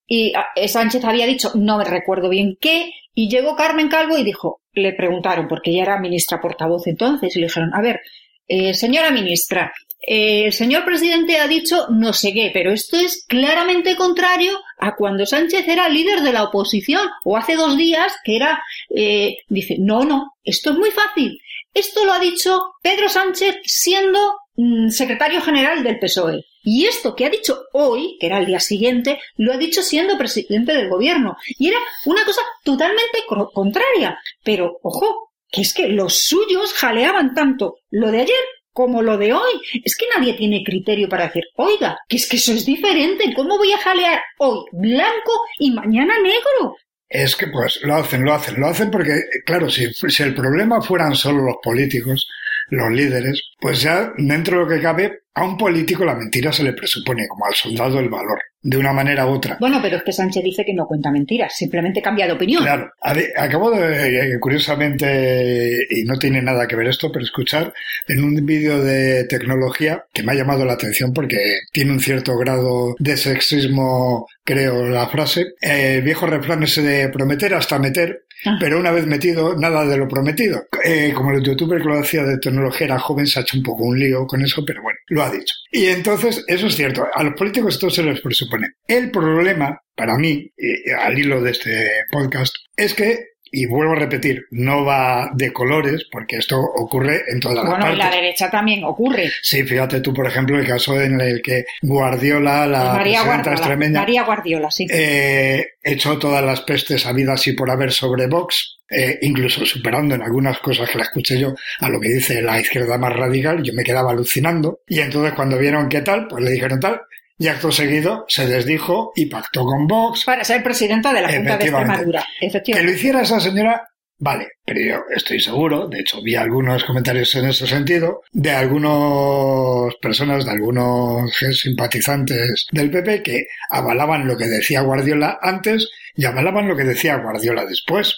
y 0.08 0.34
ah, 0.36 0.48
Sánchez 0.68 1.04
había 1.06 1.28
dicho, 1.28 1.52
no 1.54 1.78
me 1.78 1.84
recuerdo 1.84 2.30
bien 2.30 2.58
qué, 2.60 2.92
y 3.14 3.30
llegó 3.30 3.56
Carmen 3.56 3.90
Calvo 3.90 4.18
y 4.18 4.24
dijo, 4.24 4.59
le 4.74 4.94
preguntaron, 4.94 5.48
porque 5.48 5.72
ella 5.72 5.84
era 5.84 6.00
ministra 6.00 6.42
portavoz 6.42 6.88
entonces, 6.88 7.36
y 7.36 7.40
le 7.40 7.48
dijeron, 7.48 7.74
a 7.74 7.82
ver, 7.82 8.02
eh, 8.48 8.74
señora 8.74 9.12
ministra, 9.12 9.72
eh, 10.08 10.46
el 10.46 10.54
señor 10.54 10.86
presidente 10.86 11.38
ha 11.38 11.48
dicho 11.48 11.88
no 11.90 12.14
sé 12.14 12.34
qué, 12.34 12.52
pero 12.54 12.72
esto 12.72 12.98
es 12.98 13.26
claramente 13.28 13.96
contrario 13.96 14.60
a 14.78 14.96
cuando 14.96 15.26
Sánchez 15.26 15.68
era 15.68 15.90
líder 15.90 16.22
de 16.22 16.34
la 16.34 16.44
oposición 16.44 17.08
o 17.24 17.38
hace 17.38 17.56
dos 17.56 17.78
días 17.78 18.14
que 18.24 18.38
era, 18.38 18.64
eh, 18.96 19.38
dice, 19.50 19.76
no, 19.78 20.06
no, 20.06 20.34
esto 20.44 20.72
es 20.72 20.78
muy 20.78 20.92
fácil. 20.92 21.40
Esto 21.74 22.06
lo 22.06 22.14
ha 22.14 22.20
dicho 22.20 22.74
Pedro 22.82 23.10
Sánchez 23.10 23.58
siendo 23.66 24.20
mm, 24.56 24.90
secretario 24.90 25.42
general 25.42 25.84
del 25.84 26.00
PSOE. 26.00 26.46
Y 26.64 26.86
esto 26.86 27.16
que 27.16 27.26
ha 27.26 27.30
dicho 27.30 27.66
hoy, 27.74 28.18
que 28.20 28.28
era 28.28 28.40
el 28.40 28.46
día 28.46 28.60
siguiente, 28.60 29.20
lo 29.38 29.54
ha 29.54 29.58
dicho 29.58 29.82
siendo 29.82 30.18
presidente 30.18 30.74
del 30.74 30.90
gobierno. 30.90 31.38
Y 31.58 31.70
era 31.70 31.80
una 32.06 32.26
cosa 32.26 32.42
totalmente 32.64 33.20
contraria. 33.54 34.20
Pero, 34.44 34.80
ojo, 34.84 35.32
que 35.52 35.62
es 35.62 35.74
que 35.74 35.88
los 35.88 36.20
suyos 36.20 36.74
jaleaban 36.74 37.34
tanto 37.34 37.78
lo 37.90 38.12
de 38.12 38.22
ayer 38.22 38.36
como 38.72 39.02
lo 39.02 39.18
de 39.18 39.34
hoy. 39.34 39.62
Es 39.84 39.96
que 39.98 40.06
nadie 40.16 40.34
tiene 40.34 40.64
criterio 40.64 41.10
para 41.10 41.28
decir, 41.28 41.44
oiga, 41.56 41.98
que 42.08 42.18
es 42.18 42.30
que 42.30 42.38
eso 42.38 42.54
es 42.54 42.66
diferente. 42.66 43.34
¿Cómo 43.36 43.58
voy 43.58 43.72
a 43.74 43.78
jalear 43.78 44.22
hoy 44.38 44.66
blanco 44.72 45.32
y 45.58 45.72
mañana 45.72 46.14
negro? 46.20 46.78
Es 47.10 47.36
que 47.36 47.48
pues 47.48 47.80
lo 47.82 47.96
hacen, 47.96 48.24
lo 48.24 48.34
hacen, 48.34 48.60
lo 48.60 48.68
hacen 48.68 48.92
porque, 48.92 49.20
claro, 49.44 49.70
si, 49.70 49.92
si 49.92 50.24
el 50.24 50.36
problema 50.36 50.80
fueran 50.82 51.16
solo 51.16 51.44
los 51.44 51.56
políticos, 51.62 52.28
los 52.70 52.92
líderes, 52.92 53.42
pues 53.60 53.82
ya 53.82 54.12
dentro 54.18 54.58
de 54.58 54.64
lo 54.64 54.70
que 54.70 54.82
cabe, 54.82 55.20
a 55.40 55.44
un 55.44 55.58
político 55.58 56.04
la 56.04 56.16
mentira 56.16 56.52
se 56.52 56.64
le 56.64 56.74
presupone, 56.74 57.28
como 57.28 57.46
al 57.46 57.54
soldado 57.54 58.00
el 58.00 58.10
valor, 58.10 58.40
de 58.62 58.78
una 58.78 58.92
manera 58.92 59.26
u 59.26 59.36
otra. 59.36 59.58
Bueno, 59.60 59.80
pero 59.82 59.98
es 59.98 60.04
que 60.04 60.12
Sánchez 60.12 60.44
dice 60.44 60.66
que 60.66 60.74
no 60.74 60.86
cuenta 60.86 61.12
mentiras, 61.12 61.56
simplemente 61.56 62.02
cambia 62.02 62.28
de 62.28 62.34
opinión. 62.34 62.64
Claro, 62.64 62.92
acabo 63.38 63.72
de, 63.72 64.34
eh, 64.34 64.40
curiosamente, 64.40 65.88
y 65.90 66.04
no 66.04 66.18
tiene 66.18 66.42
nada 66.42 66.68
que 66.68 66.76
ver 66.76 66.88
esto, 66.88 67.12
pero 67.12 67.24
escuchar 67.24 67.74
en 68.08 68.24
un 68.24 68.46
vídeo 68.46 68.84
de 68.84 69.26
tecnología 69.26 70.04
que 70.14 70.24
me 70.24 70.34
ha 70.34 70.36
llamado 70.36 70.66
la 70.66 70.74
atención 70.74 71.14
porque 71.14 71.38
tiene 71.72 71.92
un 71.92 72.02
cierto 72.02 72.38
grado 72.38 72.96
de 73.00 73.16
sexismo, 73.16 74.28
creo, 74.44 74.88
la 74.90 75.08
frase. 75.08 75.54
El 75.62 76.02
viejo 76.02 76.26
refrán 76.26 76.64
ese 76.64 76.82
de 76.82 77.10
prometer 77.10 77.54
hasta 77.54 77.80
meter, 77.80 78.24
ah. 78.46 78.58
pero 78.60 78.80
una 78.80 78.92
vez 78.92 79.06
metido, 79.06 79.56
nada 79.56 79.86
de 79.86 79.98
lo 79.98 80.08
prometido. 80.08 80.68
Eh, 80.84 81.14
como 81.16 81.32
el 81.32 81.44
youtuber 81.44 81.82
que 81.82 81.88
lo 81.88 81.98
decía 81.98 82.24
de 82.24 82.38
tecnología 82.38 82.88
era 82.88 83.00
joven, 83.00 83.28
se 83.28 83.40
ha 83.40 83.42
hecho 83.44 83.58
un 83.58 83.64
poco 83.64 83.84
un 83.84 84.00
lío 84.00 84.26
con 84.26 84.42
eso, 84.42 84.64
pero 84.66 84.82
bueno, 84.82 85.00
lo 85.08 85.24
ha 85.24 85.32
dicho. 85.32 85.56
Y 85.72 85.86
entonces, 85.88 86.44
eso 86.48 86.68
es 86.68 86.76
cierto, 86.76 87.06
a 87.14 87.24
los 87.24 87.34
políticos 87.34 87.76
esto 87.76 87.90
se 87.90 88.04
les 88.04 88.22
presupone. 88.22 88.68
El 88.88 89.12
problema, 89.12 89.80
para 89.96 90.18
mí, 90.18 90.52
al 91.00 91.18
hilo 91.18 91.42
de 91.42 91.52
este 91.52 91.88
podcast, 92.12 92.56
es 92.76 92.94
que 92.94 93.30
y 93.52 93.66
vuelvo 93.66 93.94
a 93.94 93.96
repetir, 93.96 94.46
no 94.52 94.86
va 94.86 95.30
de 95.34 95.52
colores, 95.52 96.08
porque 96.12 96.38
esto 96.38 96.60
ocurre 96.60 97.22
en 97.32 97.40
todas 97.40 97.58
las 97.58 97.66
partes. 97.66 97.80
Bueno, 97.80 97.94
en 97.94 98.00
la 98.00 98.16
derecha 98.16 98.50
también 98.50 98.84
ocurre. 98.84 99.32
Sí, 99.42 99.64
fíjate 99.64 100.02
tú, 100.02 100.14
por 100.14 100.28
ejemplo, 100.28 100.60
el 100.60 100.68
caso 100.68 101.00
en 101.02 101.20
el 101.20 101.42
que 101.42 101.66
Guardiola, 101.82 102.68
la 102.68 102.94
María 102.94 103.24
Guardiola, 103.24 103.52
extremeña, 103.52 104.00
María 104.00 104.24
Guardiola, 104.24 104.72
sí. 104.72 104.88
Eh, 104.90 105.66
echó 105.82 106.18
todas 106.18 106.44
las 106.44 106.62
pestes 106.62 107.06
habidas 107.06 107.48
y 107.48 107.54
por 107.54 107.70
haber 107.70 107.92
sobre 107.92 108.28
Vox, 108.28 108.80
eh, 108.90 109.20
incluso 109.22 109.66
superando 109.66 110.16
en 110.16 110.22
algunas 110.22 110.60
cosas 110.60 110.90
que 110.90 110.98
la 110.98 111.04
escuché 111.04 111.40
yo 111.40 111.54
a 111.80 111.90
lo 111.90 112.00
que 112.00 112.10
dice 112.10 112.42
la 112.42 112.60
izquierda 112.60 112.98
más 112.98 113.14
radical, 113.14 113.62
yo 113.64 113.74
me 113.74 113.84
quedaba 113.84 114.12
alucinando. 114.12 114.82
Y 114.88 115.00
entonces 115.00 115.34
cuando 115.34 115.58
vieron 115.58 115.90
qué 115.90 116.02
tal, 116.02 116.28
pues 116.28 116.44
le 116.44 116.52
dijeron 116.52 116.80
tal, 116.80 117.02
y 117.40 117.48
acto 117.48 117.72
seguido 117.72 118.26
se 118.28 118.46
desdijo 118.46 119.14
y 119.16 119.28
pactó 119.28 119.64
con 119.64 119.88
Vox. 119.88 120.26
Para 120.26 120.44
ser 120.44 120.62
presidenta 120.62 121.14
de 121.14 121.22
la 121.22 121.34
Junta 121.34 121.58
de 121.58 121.66
Extremadura. 121.66 122.26
Que 122.66 122.84
lo 122.84 122.92
hiciera 122.92 123.22
esa 123.22 123.40
señora, 123.40 123.88
vale, 124.18 124.50
pero 124.66 124.82
yo 124.82 124.98
estoy 125.16 125.40
seguro, 125.40 125.88
de 125.88 126.02
hecho 126.02 126.22
vi 126.22 126.36
algunos 126.36 126.84
comentarios 126.84 127.34
en 127.36 127.46
ese 127.46 127.66
sentido, 127.66 128.24
de 128.34 128.52
algunas 128.52 129.96
personas, 130.02 130.46
de 130.46 130.52
algunos 130.52 131.34
simpatizantes 131.54 132.68
del 132.72 132.92
PP 132.92 133.24
que 133.24 133.46
avalaban 133.70 134.28
lo 134.28 134.36
que 134.36 134.46
decía 134.46 134.82
Guardiola 134.82 135.40
antes 135.42 135.90
y 136.16 136.26
avalaban 136.26 136.68
lo 136.68 136.76
que 136.76 136.84
decía 136.84 137.16
Guardiola 137.16 137.66
después. 137.66 138.16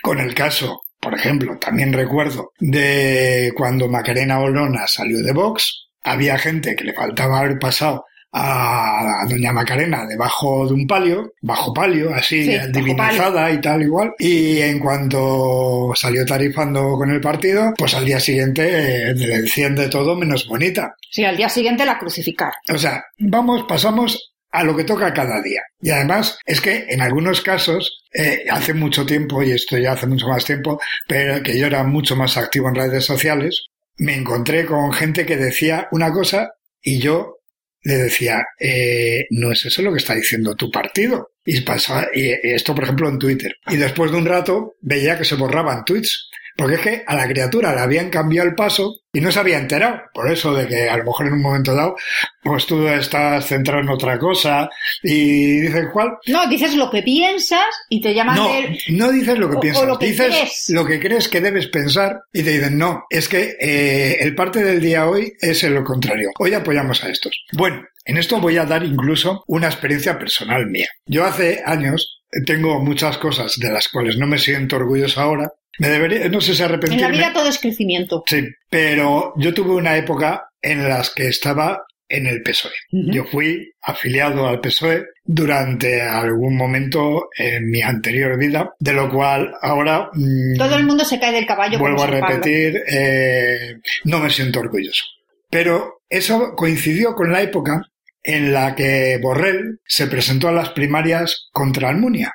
Con 0.00 0.20
el 0.20 0.32
caso 0.34 0.84
por 1.00 1.14
ejemplo, 1.14 1.58
también 1.58 1.92
recuerdo 1.92 2.52
de 2.60 3.52
cuando 3.56 3.88
Macarena 3.88 4.38
Olona 4.38 4.86
salió 4.86 5.20
de 5.20 5.32
Vox, 5.32 5.88
había 6.00 6.38
gente 6.38 6.76
que 6.76 6.84
le 6.84 6.92
faltaba 6.92 7.40
haber 7.40 7.58
pasado 7.58 8.04
a 8.32 9.26
doña 9.28 9.52
Macarena 9.52 10.06
debajo 10.06 10.66
de 10.66 10.74
un 10.74 10.86
palio, 10.86 11.34
bajo 11.42 11.72
palio, 11.74 12.14
así 12.14 12.48
divinizada 12.72 13.50
y 13.50 13.60
tal 13.60 13.82
igual. 13.82 14.14
Y 14.18 14.58
en 14.60 14.78
cuanto 14.78 15.92
salió 15.94 16.24
tarifando 16.24 16.96
con 16.96 17.10
el 17.10 17.20
partido, 17.20 17.74
pues 17.76 17.94
al 17.94 18.04
día 18.04 18.18
siguiente 18.18 19.10
eh, 19.10 19.14
le 19.14 19.34
enciende 19.34 19.88
todo 19.88 20.16
menos 20.16 20.48
bonita. 20.48 20.94
Sí, 21.10 21.24
al 21.24 21.36
día 21.36 21.48
siguiente 21.48 21.84
la 21.84 21.98
crucificar. 21.98 22.52
O 22.72 22.78
sea, 22.78 23.04
vamos, 23.18 23.64
pasamos 23.68 24.32
a 24.50 24.62
lo 24.62 24.76
que 24.76 24.84
toca 24.84 25.12
cada 25.12 25.40
día. 25.42 25.62
Y 25.80 25.90
además 25.90 26.38
es 26.44 26.60
que 26.60 26.86
en 26.88 27.00
algunos 27.00 27.40
casos, 27.40 28.04
eh, 28.12 28.44
hace 28.50 28.74
mucho 28.74 29.04
tiempo, 29.04 29.42
y 29.42 29.52
esto 29.52 29.78
ya 29.78 29.92
hace 29.92 30.06
mucho 30.06 30.28
más 30.28 30.44
tiempo, 30.44 30.80
pero 31.08 31.42
que 31.42 31.58
yo 31.58 31.66
era 31.66 31.82
mucho 31.84 32.16
más 32.16 32.36
activo 32.36 32.68
en 32.68 32.74
redes 32.74 33.04
sociales, 33.04 33.66
me 33.96 34.14
encontré 34.14 34.66
con 34.66 34.92
gente 34.92 35.26
que 35.26 35.36
decía 35.36 35.88
una 35.90 36.12
cosa 36.12 36.52
y 36.82 36.98
yo 36.98 37.41
le 37.84 37.94
decía, 37.94 38.44
eh, 38.58 39.26
no 39.30 39.52
es 39.52 39.64
eso 39.64 39.82
lo 39.82 39.92
que 39.92 39.98
está 39.98 40.14
diciendo 40.14 40.54
tu 40.54 40.70
partido. 40.70 41.32
Y 41.44 41.60
pasaba, 41.62 42.06
y 42.14 42.30
esto, 42.42 42.74
por 42.74 42.84
ejemplo, 42.84 43.08
en 43.08 43.18
Twitter. 43.18 43.56
Y 43.68 43.76
después 43.76 44.12
de 44.12 44.18
un 44.18 44.26
rato 44.26 44.76
veía 44.80 45.18
que 45.18 45.24
se 45.24 45.34
borraban 45.34 45.84
tweets. 45.84 46.30
Porque 46.56 46.74
es 46.74 46.80
que 46.80 47.04
a 47.06 47.14
la 47.14 47.26
criatura 47.26 47.74
le 47.74 47.80
habían 47.80 48.10
cambiado 48.10 48.48
el 48.48 48.54
paso 48.54 49.00
y 49.12 49.20
no 49.20 49.30
se 49.30 49.40
había 49.40 49.58
enterado. 49.58 50.02
Por 50.12 50.30
eso 50.30 50.54
de 50.54 50.66
que 50.66 50.88
a 50.88 50.96
lo 50.96 51.04
mejor 51.04 51.26
en 51.26 51.34
un 51.34 51.42
momento 51.42 51.74
dado, 51.74 51.96
pues 52.42 52.66
tú 52.66 52.86
estás 52.88 53.46
centrado 53.46 53.82
en 53.82 53.88
otra 53.88 54.18
cosa 54.18 54.68
y 55.02 55.60
dices 55.60 55.86
cuál. 55.92 56.18
No, 56.26 56.48
dices 56.48 56.74
lo 56.74 56.90
que 56.90 57.02
piensas 57.02 57.66
y 57.88 58.00
te 58.00 58.14
llaman 58.14 58.36
No, 58.36 58.50
no 58.90 59.12
dices 59.12 59.38
lo 59.38 59.50
que 59.50 59.58
piensas, 59.58 59.98
dices 60.00 60.64
lo 60.68 60.84
que 60.84 61.00
crees 61.00 61.28
que 61.28 61.40
debes 61.40 61.68
pensar 61.68 62.20
y 62.32 62.42
te 62.42 62.50
dicen 62.50 62.78
no, 62.78 63.04
es 63.10 63.28
que 63.28 63.56
eh, 63.60 64.18
el 64.20 64.34
parte 64.34 64.62
del 64.62 64.80
día 64.80 65.08
hoy 65.08 65.32
es 65.40 65.62
lo 65.64 65.84
contrario. 65.84 66.30
Hoy 66.38 66.54
apoyamos 66.54 67.02
a 67.04 67.08
estos. 67.08 67.44
Bueno, 67.52 67.82
en 68.04 68.16
esto 68.16 68.40
voy 68.40 68.56
a 68.56 68.64
dar 68.64 68.84
incluso 68.84 69.44
una 69.46 69.68
experiencia 69.68 70.18
personal 70.18 70.66
mía. 70.66 70.88
Yo 71.06 71.24
hace 71.24 71.62
años 71.64 72.22
tengo 72.46 72.80
muchas 72.80 73.18
cosas 73.18 73.58
de 73.58 73.70
las 73.70 73.88
cuales 73.88 74.16
no 74.16 74.26
me 74.26 74.38
siento 74.38 74.76
orgulloso 74.76 75.20
ahora, 75.20 75.52
me 75.78 75.88
debería, 75.88 76.28
no 76.28 76.40
sé 76.40 76.54
si 76.54 76.62
arrepentirme. 76.62 77.06
En 77.06 77.12
la 77.12 77.16
vida 77.16 77.32
todo 77.32 77.48
es 77.48 77.58
crecimiento. 77.58 78.22
Sí, 78.26 78.46
pero 78.68 79.32
yo 79.36 79.54
tuve 79.54 79.74
una 79.74 79.96
época 79.96 80.50
en 80.60 80.88
las 80.88 81.10
que 81.10 81.28
estaba 81.28 81.84
en 82.12 82.26
el 82.26 82.42
PSOE. 82.42 82.72
Yo 82.90 83.24
fui 83.24 83.72
afiliado 83.80 84.46
al 84.46 84.60
PSOE 84.60 85.06
durante 85.24 86.02
algún 86.02 86.56
momento 86.56 87.30
en 87.36 87.70
mi 87.70 87.80
anterior 87.80 88.38
vida, 88.38 88.74
de 88.78 88.92
lo 88.92 89.10
cual 89.10 89.54
ahora... 89.62 90.10
Mm, 90.12 90.58
todo 90.58 90.76
el 90.76 90.84
mundo 90.84 91.06
se 91.06 91.18
cae 91.18 91.32
del 91.32 91.46
caballo. 91.46 91.78
Vuelvo 91.78 92.02
a 92.02 92.08
repetir, 92.08 92.82
eh, 92.86 93.78
no 94.04 94.18
me 94.18 94.28
siento 94.28 94.60
orgulloso. 94.60 95.04
Pero 95.48 96.02
eso 96.08 96.52
coincidió 96.54 97.14
con 97.14 97.32
la 97.32 97.40
época 97.40 97.80
en 98.22 98.52
la 98.52 98.74
que 98.74 99.18
Borrell 99.20 99.80
se 99.86 100.06
presentó 100.06 100.48
a 100.48 100.52
las 100.52 100.70
primarias 100.70 101.48
contra 101.50 101.88
Almunia. 101.88 102.32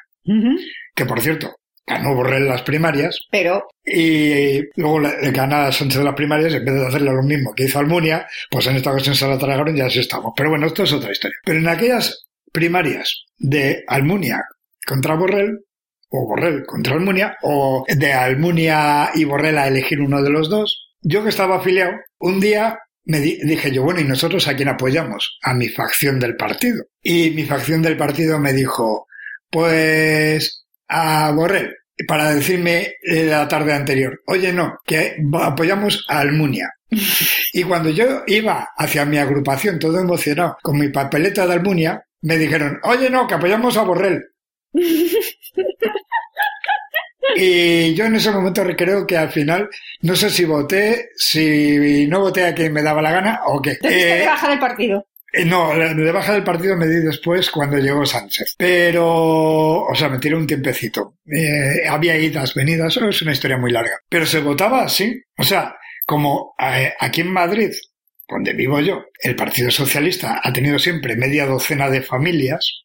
Que 0.96 1.06
por 1.06 1.22
cierto, 1.22 1.56
ganó 1.88 2.14
Borrell 2.16 2.48
las 2.48 2.62
primarias 2.64 3.18
Pero, 3.32 3.66
y 3.86 4.60
luego 4.76 5.00
le, 5.00 5.32
gana 5.32 5.72
Sánchez 5.72 6.02
las 6.04 6.14
primarias, 6.16 6.54
en 6.54 6.66
vez 6.66 6.76
de 6.76 6.86
hacerle 6.88 7.12
lo 7.14 7.24
mismo 7.24 7.54
que 7.56 7.64
hizo 7.64 7.80
Almunia, 7.80 8.28
pues 8.52 8.68
en 8.68 8.76
esta 8.76 8.92
ocasión 8.92 9.16
se 9.16 9.28
la 9.28 9.38
tragaron 9.38 9.76
y 9.78 9.82
así 9.82 10.00
estamos. 10.00 10.34
Pero 10.36 10.50
bueno, 10.50 10.68
esto 10.68 10.84
es 10.84 10.92
otra 10.94 11.12
historia. 11.12 11.38
Pero 11.46 11.60
en 11.60 11.68
aquellas 11.70 12.28
primarias 12.52 13.24
de 13.38 13.84
Almunia 13.88 14.42
contra 14.86 15.16
Borrell, 15.16 15.60
o 16.10 16.28
Borrell 16.28 16.66
contra 16.66 16.94
Almunia, 16.96 17.38
o 17.42 17.86
de 17.88 18.14
Almunia 18.14 19.12
y 19.16 19.24
Borrell 19.24 19.58
a 19.58 19.68
elegir 19.68 20.00
uno 20.02 20.22
de 20.22 20.30
los 20.30 20.50
dos, 20.50 20.90
yo 21.02 21.24
que 21.24 21.30
estaba 21.30 21.58
afiliado, 21.58 21.94
un 22.20 22.40
día 22.40 22.80
me 23.06 23.20
di- 23.22 23.40
dije 23.44 23.72
yo, 23.72 23.84
bueno, 23.84 24.02
¿y 24.02 24.04
nosotros 24.04 24.48
a 24.50 24.56
quién 24.58 24.68
apoyamos? 24.68 25.38
A 25.44 25.54
mi 25.54 25.70
facción 25.70 26.20
del 26.20 26.36
partido. 26.36 26.84
Y 27.02 27.30
mi 27.32 27.44
facción 27.46 27.82
del 27.82 27.96
partido 27.96 28.40
me 28.40 28.52
dijo, 28.52 29.08
pues 29.50 30.66
a 30.88 31.32
Borrell, 31.32 31.74
para 32.08 32.34
decirme 32.34 32.94
eh, 33.02 33.26
la 33.26 33.48
tarde 33.48 33.74
anterior, 33.74 34.22
oye, 34.28 34.54
no, 34.54 34.78
que 34.86 35.16
apoyamos 35.42 36.06
a 36.08 36.20
Almunia. 36.20 36.70
Y 37.54 37.64
cuando 37.64 37.90
yo 37.90 38.24
iba 38.28 38.70
hacia 38.78 39.06
mi 39.06 39.18
agrupación, 39.18 39.80
todo 39.80 40.00
emocionado, 40.00 40.58
con 40.62 40.78
mi 40.78 40.90
papeleta 40.90 41.46
de 41.46 41.54
Almunia, 41.54 42.04
me 42.22 42.38
dijeron, 42.38 42.80
oye, 42.84 43.10
no, 43.10 43.28
que 43.28 43.36
apoyamos 43.36 43.78
a 43.78 43.84
Borrell. 43.84 44.24
Y 47.36 47.94
yo 47.94 48.06
en 48.06 48.16
ese 48.16 48.32
momento 48.32 48.64
creo 48.76 49.06
que 49.06 49.18
al 49.18 49.30
final, 49.30 49.70
no 50.02 50.16
sé 50.16 50.30
si 50.30 50.46
voté, 50.46 51.10
si 51.16 52.08
no 52.08 52.22
voté 52.22 52.46
a 52.46 52.56
quien 52.56 52.74
me 52.74 52.82
daba 52.82 53.02
la 53.02 53.12
gana 53.12 53.42
o 53.46 53.62
qué. 53.62 53.76
te 53.76 53.90
diste 53.90 54.16
Eh, 54.16 54.20
de 54.22 54.26
baja 54.26 54.50
del 54.50 54.60
partido. 54.60 55.06
Eh, 55.34 55.46
No, 55.46 55.74
la- 55.76 55.94
de 55.94 56.12
baja 56.12 56.34
del 56.34 56.44
partido 56.44 56.76
me 56.78 56.88
di 56.88 57.00
después 57.00 57.50
cuando 57.52 57.78
llegó 57.78 58.06
Sánchez. 58.06 58.56
Pero, 58.58 59.06
o 59.86 59.96
sea, 59.96 60.10
me 60.10 60.20
tiré 60.20 60.36
un 60.36 60.48
tiempecito. 60.48 61.16
Eh, 61.26 61.88
había 61.88 62.18
idas, 62.18 62.54
venidas, 62.54 62.98
es 62.98 63.22
una 63.22 63.32
historia 63.34 63.58
muy 63.58 63.72
larga. 63.72 64.00
Pero 64.10 64.26
se 64.26 64.40
votaba 64.40 64.84
así. 64.84 65.22
O 65.38 65.44
sea, 65.44 65.76
como 66.06 66.54
eh, 66.60 66.94
aquí 67.00 67.22
en 67.22 67.32
Madrid, 67.32 67.72
donde 68.30 68.54
vivo 68.54 68.80
yo, 68.82 69.04
el 69.24 69.36
Partido 69.36 69.72
Socialista 69.72 70.40
ha 70.44 70.52
tenido 70.54 70.80
siempre 70.80 71.16
media 71.16 71.46
docena 71.46 71.90
de 71.90 72.02
familias, 72.02 72.84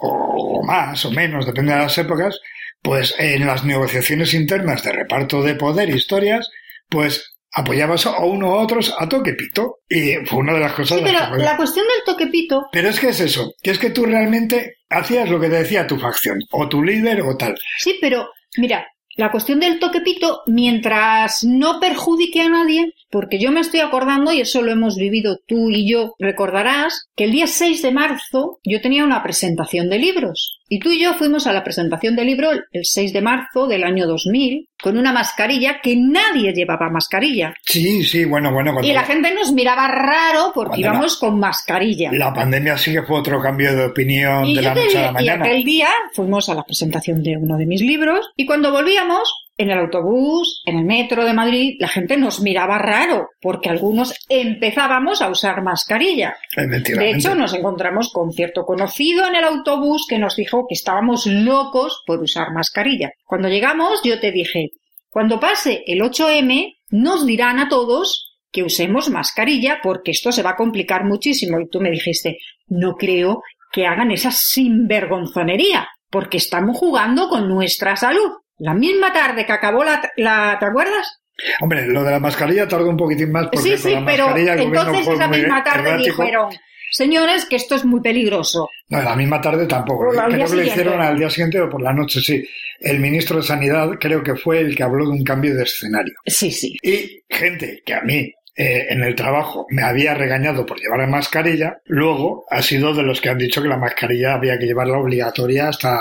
o 0.00 0.62
más 0.64 1.04
o 1.04 1.10
menos, 1.10 1.46
depende 1.46 1.72
de 1.72 1.78
las 1.80 1.96
épocas, 1.98 2.38
pues 2.82 3.14
en 3.18 3.46
las 3.46 3.64
negociaciones 3.64 4.34
internas 4.34 4.82
de 4.82 4.92
reparto 4.92 5.42
de 5.42 5.54
poder, 5.54 5.88
historias, 5.90 6.50
pues 6.88 7.33
apoyabas 7.54 8.06
a 8.06 8.24
uno 8.24 8.50
u 8.50 8.54
otros 8.54 8.94
a 8.98 9.08
toque 9.08 9.34
pito. 9.34 9.78
Y 9.88 10.16
fue 10.26 10.40
una 10.40 10.54
de 10.54 10.60
las 10.60 10.72
cosas 10.72 10.98
Sí, 10.98 11.04
las 11.04 11.12
pero 11.12 11.36
que 11.36 11.42
la 11.44 11.56
cuestión 11.56 11.86
del 11.86 12.04
toquepito, 12.04 12.66
pero 12.72 12.88
es 12.88 13.00
que 13.00 13.08
es 13.08 13.20
eso, 13.20 13.54
que 13.62 13.70
es 13.70 13.78
que 13.78 13.90
tú 13.90 14.04
realmente 14.04 14.76
hacías 14.90 15.28
lo 15.28 15.40
que 15.40 15.48
te 15.48 15.56
decía 15.56 15.86
tu 15.86 15.98
facción, 15.98 16.38
o 16.50 16.68
tu 16.68 16.82
líder 16.82 17.22
o 17.22 17.36
tal. 17.36 17.56
sí, 17.78 17.96
pero 18.00 18.28
mira, 18.56 18.86
la 19.16 19.30
cuestión 19.30 19.60
del 19.60 19.78
toquepito, 19.78 20.42
mientras 20.46 21.44
no 21.44 21.78
perjudique 21.78 22.40
a 22.40 22.48
nadie, 22.48 22.94
porque 23.10 23.38
yo 23.38 23.52
me 23.52 23.60
estoy 23.60 23.80
acordando, 23.80 24.32
y 24.32 24.40
eso 24.40 24.60
lo 24.60 24.72
hemos 24.72 24.96
vivido 24.96 25.38
tú 25.46 25.70
y 25.70 25.88
yo, 25.88 26.14
recordarás 26.18 27.08
que 27.14 27.24
el 27.24 27.32
día 27.32 27.46
6 27.46 27.82
de 27.82 27.92
marzo 27.92 28.58
yo 28.64 28.80
tenía 28.80 29.04
una 29.04 29.22
presentación 29.22 29.88
de 29.88 29.98
libros. 29.98 30.58
Y 30.74 30.80
tú 30.80 30.90
y 30.90 31.00
yo 31.00 31.14
fuimos 31.14 31.46
a 31.46 31.52
la 31.52 31.62
presentación 31.62 32.16
del 32.16 32.26
libro 32.26 32.50
el 32.50 32.84
6 32.84 33.12
de 33.12 33.20
marzo 33.22 33.68
del 33.68 33.84
año 33.84 34.08
2000 34.08 34.68
con 34.82 34.98
una 34.98 35.12
mascarilla 35.12 35.80
que 35.80 35.94
nadie 35.94 36.52
llevaba 36.52 36.90
mascarilla. 36.90 37.54
Sí, 37.64 38.02
sí, 38.02 38.24
bueno, 38.24 38.52
bueno, 38.52 38.74
Y 38.82 38.92
la 38.92 39.04
gente 39.04 39.32
nos 39.32 39.52
miraba 39.52 39.86
raro 39.86 40.50
porque 40.52 40.80
la- 40.80 40.88
íbamos 40.88 41.16
con 41.16 41.38
mascarilla. 41.38 42.10
la 42.12 42.34
pandemia 42.34 42.76
sí 42.76 42.92
que 42.92 43.02
fue 43.04 43.20
otro 43.20 43.40
cambio 43.40 43.72
de 43.76 43.84
opinión 43.84 44.46
Y 44.46 44.56
de 44.56 44.62
la 44.62 44.74
noche 44.74 44.98
a 44.98 45.02
la 45.02 45.10
y 45.10 45.26
mañana. 45.26 45.44
aquel 45.44 45.62
día 45.62 45.88
fuimos 46.12 46.48
a 46.48 46.54
la 46.54 46.64
presentación 46.64 47.22
de 47.22 47.36
uno 47.36 47.56
de 47.56 47.66
mis 47.66 47.80
libros 47.80 48.30
y 48.34 48.44
cuando 48.44 48.72
volvíamos 48.72 49.43
en 49.56 49.70
el 49.70 49.78
autobús, 49.78 50.62
en 50.64 50.78
el 50.78 50.84
metro 50.84 51.24
de 51.24 51.32
Madrid, 51.32 51.76
la 51.78 51.88
gente 51.88 52.16
nos 52.16 52.40
miraba 52.40 52.78
raro 52.78 53.28
porque 53.40 53.70
algunos 53.70 54.14
empezábamos 54.28 55.22
a 55.22 55.30
usar 55.30 55.62
mascarilla. 55.62 56.36
De 56.56 57.10
hecho, 57.10 57.34
nos 57.34 57.54
encontramos 57.54 58.12
con 58.12 58.32
cierto 58.32 58.64
conocido 58.64 59.26
en 59.26 59.36
el 59.36 59.44
autobús 59.44 60.06
que 60.08 60.18
nos 60.18 60.36
dijo 60.36 60.66
que 60.68 60.74
estábamos 60.74 61.26
locos 61.26 62.02
por 62.06 62.20
usar 62.20 62.52
mascarilla. 62.52 63.12
Cuando 63.24 63.48
llegamos, 63.48 64.00
yo 64.02 64.18
te 64.18 64.32
dije, 64.32 64.70
cuando 65.08 65.38
pase 65.38 65.84
el 65.86 66.00
8M, 66.00 66.76
nos 66.90 67.24
dirán 67.24 67.60
a 67.60 67.68
todos 67.68 68.34
que 68.50 68.62
usemos 68.62 69.10
mascarilla 69.10 69.78
porque 69.82 70.10
esto 70.10 70.32
se 70.32 70.42
va 70.42 70.50
a 70.50 70.56
complicar 70.56 71.04
muchísimo. 71.04 71.60
Y 71.60 71.68
tú 71.68 71.80
me 71.80 71.90
dijiste, 71.90 72.38
no 72.66 72.94
creo 72.94 73.42
que 73.72 73.86
hagan 73.86 74.10
esa 74.10 74.30
sinvergonzonería 74.30 75.88
porque 76.10 76.36
estamos 76.36 76.78
jugando 76.78 77.28
con 77.28 77.48
nuestra 77.48 77.96
salud. 77.96 78.30
La 78.58 78.74
misma 78.74 79.12
tarde 79.12 79.44
que 79.46 79.52
acabó 79.52 79.84
la, 79.84 80.00
la 80.16 80.56
¿te 80.60 80.66
acuerdas? 80.66 81.20
Hombre, 81.60 81.86
lo 81.86 82.04
de 82.04 82.12
la 82.12 82.20
mascarilla 82.20 82.68
tardó 82.68 82.88
un 82.88 82.96
poquitín 82.96 83.32
más 83.32 83.46
porque 83.52 83.58
Sí, 83.58 83.76
sí, 83.76 83.90
la 83.92 84.04
pero 84.04 84.26
mascarilla 84.26 84.54
entonces 84.62 85.08
esa 85.08 85.28
misma 85.28 85.64
tarde 85.64 85.88
errático. 85.90 86.22
dijeron, 86.22 86.50
señores, 86.92 87.44
que 87.46 87.56
esto 87.56 87.74
es 87.74 87.84
muy 87.84 88.00
peligroso. 88.00 88.68
No, 88.88 89.02
la 89.02 89.16
misma 89.16 89.40
tarde 89.40 89.66
tampoco. 89.66 90.10
Al 90.10 90.16
creo 90.16 90.28
que 90.30 90.36
lo 90.38 90.46
siguiente. 90.46 90.70
hicieron 90.70 91.00
al 91.02 91.18
día 91.18 91.30
siguiente 91.30 91.60
o 91.60 91.68
por 91.68 91.82
la 91.82 91.92
noche, 91.92 92.20
sí. 92.20 92.44
El 92.80 93.00
ministro 93.00 93.38
de 93.38 93.42
Sanidad 93.42 93.90
creo 94.00 94.22
que 94.22 94.36
fue 94.36 94.60
el 94.60 94.76
que 94.76 94.82
habló 94.84 95.04
de 95.06 95.10
un 95.12 95.24
cambio 95.24 95.56
de 95.56 95.64
escenario. 95.64 96.14
Sí, 96.26 96.52
sí. 96.52 96.76
Y 96.82 97.22
gente 97.28 97.82
que 97.84 97.94
a 97.94 98.02
mí 98.02 98.32
eh, 98.56 98.86
en 98.90 99.02
el 99.02 99.16
trabajo 99.16 99.66
me 99.70 99.82
había 99.82 100.14
regañado 100.14 100.64
por 100.64 100.78
llevar 100.78 101.00
la 101.00 101.06
mascarilla, 101.08 101.78
luego 101.86 102.44
ha 102.48 102.62
sido 102.62 102.94
de 102.94 103.02
los 103.02 103.20
que 103.20 103.30
han 103.30 103.38
dicho 103.38 103.60
que 103.60 103.68
la 103.68 103.76
mascarilla 103.78 104.34
había 104.34 104.56
que 104.56 104.66
llevarla 104.66 104.98
obligatoria 104.98 105.68
hasta... 105.68 106.00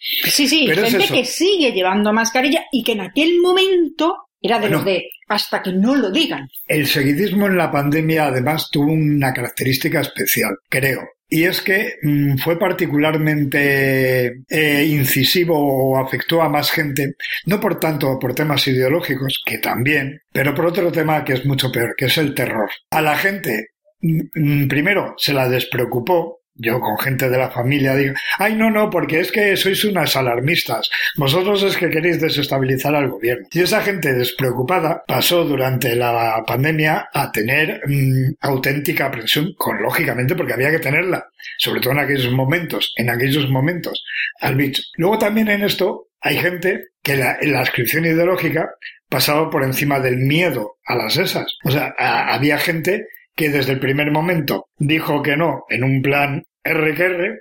Sí, 0.00 0.48
sí, 0.48 0.64
Pero 0.68 0.84
gente 0.86 1.08
que 1.08 1.24
sigue 1.24 1.72
llevando 1.72 2.12
mascarilla 2.12 2.64
y 2.72 2.82
que 2.82 2.92
en 2.92 3.00
aquel 3.02 3.40
momento 3.40 4.16
era 4.40 4.56
de 4.58 4.66
Bueno. 4.68 4.76
los 4.76 4.84
de 4.84 5.04
hasta 5.28 5.62
que 5.62 5.72
no 5.72 5.94
lo 5.94 6.10
digan. 6.10 6.48
El 6.66 6.86
seguidismo 6.86 7.46
en 7.46 7.56
la 7.56 7.70
pandemia 7.70 8.26
además 8.26 8.68
tuvo 8.70 8.92
una 8.92 9.32
característica 9.32 10.00
especial, 10.00 10.54
creo. 10.68 11.00
Y 11.28 11.44
es 11.44 11.62
que 11.62 11.94
mm, 12.02 12.36
fue 12.36 12.58
particularmente 12.58 14.42
eh, 14.48 14.84
incisivo 14.86 15.56
o 15.58 15.96
afectó 15.98 16.42
a 16.42 16.48
más 16.48 16.70
gente, 16.70 17.14
no 17.46 17.58
por 17.58 17.80
tanto 17.80 18.18
por 18.18 18.34
temas 18.34 18.66
ideológicos, 18.68 19.42
que 19.44 19.58
también, 19.58 20.20
pero 20.32 20.54
por 20.54 20.66
otro 20.66 20.92
tema 20.92 21.24
que 21.24 21.32
es 21.34 21.46
mucho 21.46 21.72
peor, 21.72 21.94
que 21.96 22.06
es 22.06 22.18
el 22.18 22.34
terror. 22.34 22.68
A 22.90 23.00
la 23.00 23.16
gente, 23.16 23.68
mm, 24.00 24.20
mm, 24.34 24.68
primero, 24.68 25.14
se 25.16 25.32
la 25.32 25.48
despreocupó, 25.48 26.42
yo 26.54 26.80
con 26.80 26.98
gente 26.98 27.28
de 27.28 27.38
la 27.38 27.50
familia 27.50 27.96
digo, 27.96 28.14
ay 28.38 28.54
no, 28.54 28.70
no, 28.70 28.90
porque 28.90 29.20
es 29.20 29.32
que 29.32 29.56
sois 29.56 29.84
unas 29.84 30.16
alarmistas, 30.16 30.88
vosotros 31.16 31.62
es 31.62 31.76
que 31.76 31.90
queréis 31.90 32.20
desestabilizar 32.20 32.94
al 32.94 33.08
gobierno. 33.08 33.46
Y 33.52 33.60
esa 33.60 33.82
gente 33.82 34.12
despreocupada 34.12 35.02
pasó 35.06 35.44
durante 35.44 35.96
la 35.96 36.42
pandemia 36.46 37.08
a 37.12 37.32
tener 37.32 37.80
mm, 37.86 38.34
auténtica 38.40 39.06
aprensión, 39.06 39.54
con 39.56 39.82
lógicamente 39.82 40.34
porque 40.34 40.54
había 40.54 40.70
que 40.70 40.78
tenerla, 40.78 41.26
sobre 41.58 41.80
todo 41.80 41.92
en 41.94 42.00
aquellos 42.00 42.32
momentos, 42.32 42.92
en 42.96 43.10
aquellos 43.10 43.48
momentos, 43.50 44.04
al 44.40 44.54
bicho. 44.54 44.82
Luego 44.96 45.18
también 45.18 45.48
en 45.48 45.62
esto 45.62 46.08
hay 46.20 46.38
gente 46.38 46.86
que 47.02 47.16
la, 47.16 47.36
la 47.42 47.60
inscripción 47.60 48.04
ideológica 48.06 48.70
pasaba 49.08 49.50
por 49.50 49.62
encima 49.62 50.00
del 50.00 50.16
miedo 50.16 50.78
a 50.86 50.96
las 50.96 51.16
esas. 51.16 51.56
O 51.64 51.70
sea, 51.70 51.94
había 51.98 52.58
gente 52.58 53.06
que 53.34 53.48
desde 53.50 53.72
el 53.72 53.80
primer 53.80 54.10
momento 54.10 54.66
dijo 54.78 55.22
que 55.22 55.36
no 55.36 55.64
en 55.68 55.84
un 55.84 56.02
plan 56.02 56.44
R 56.62 56.94
que 56.94 57.02
R 57.04 57.38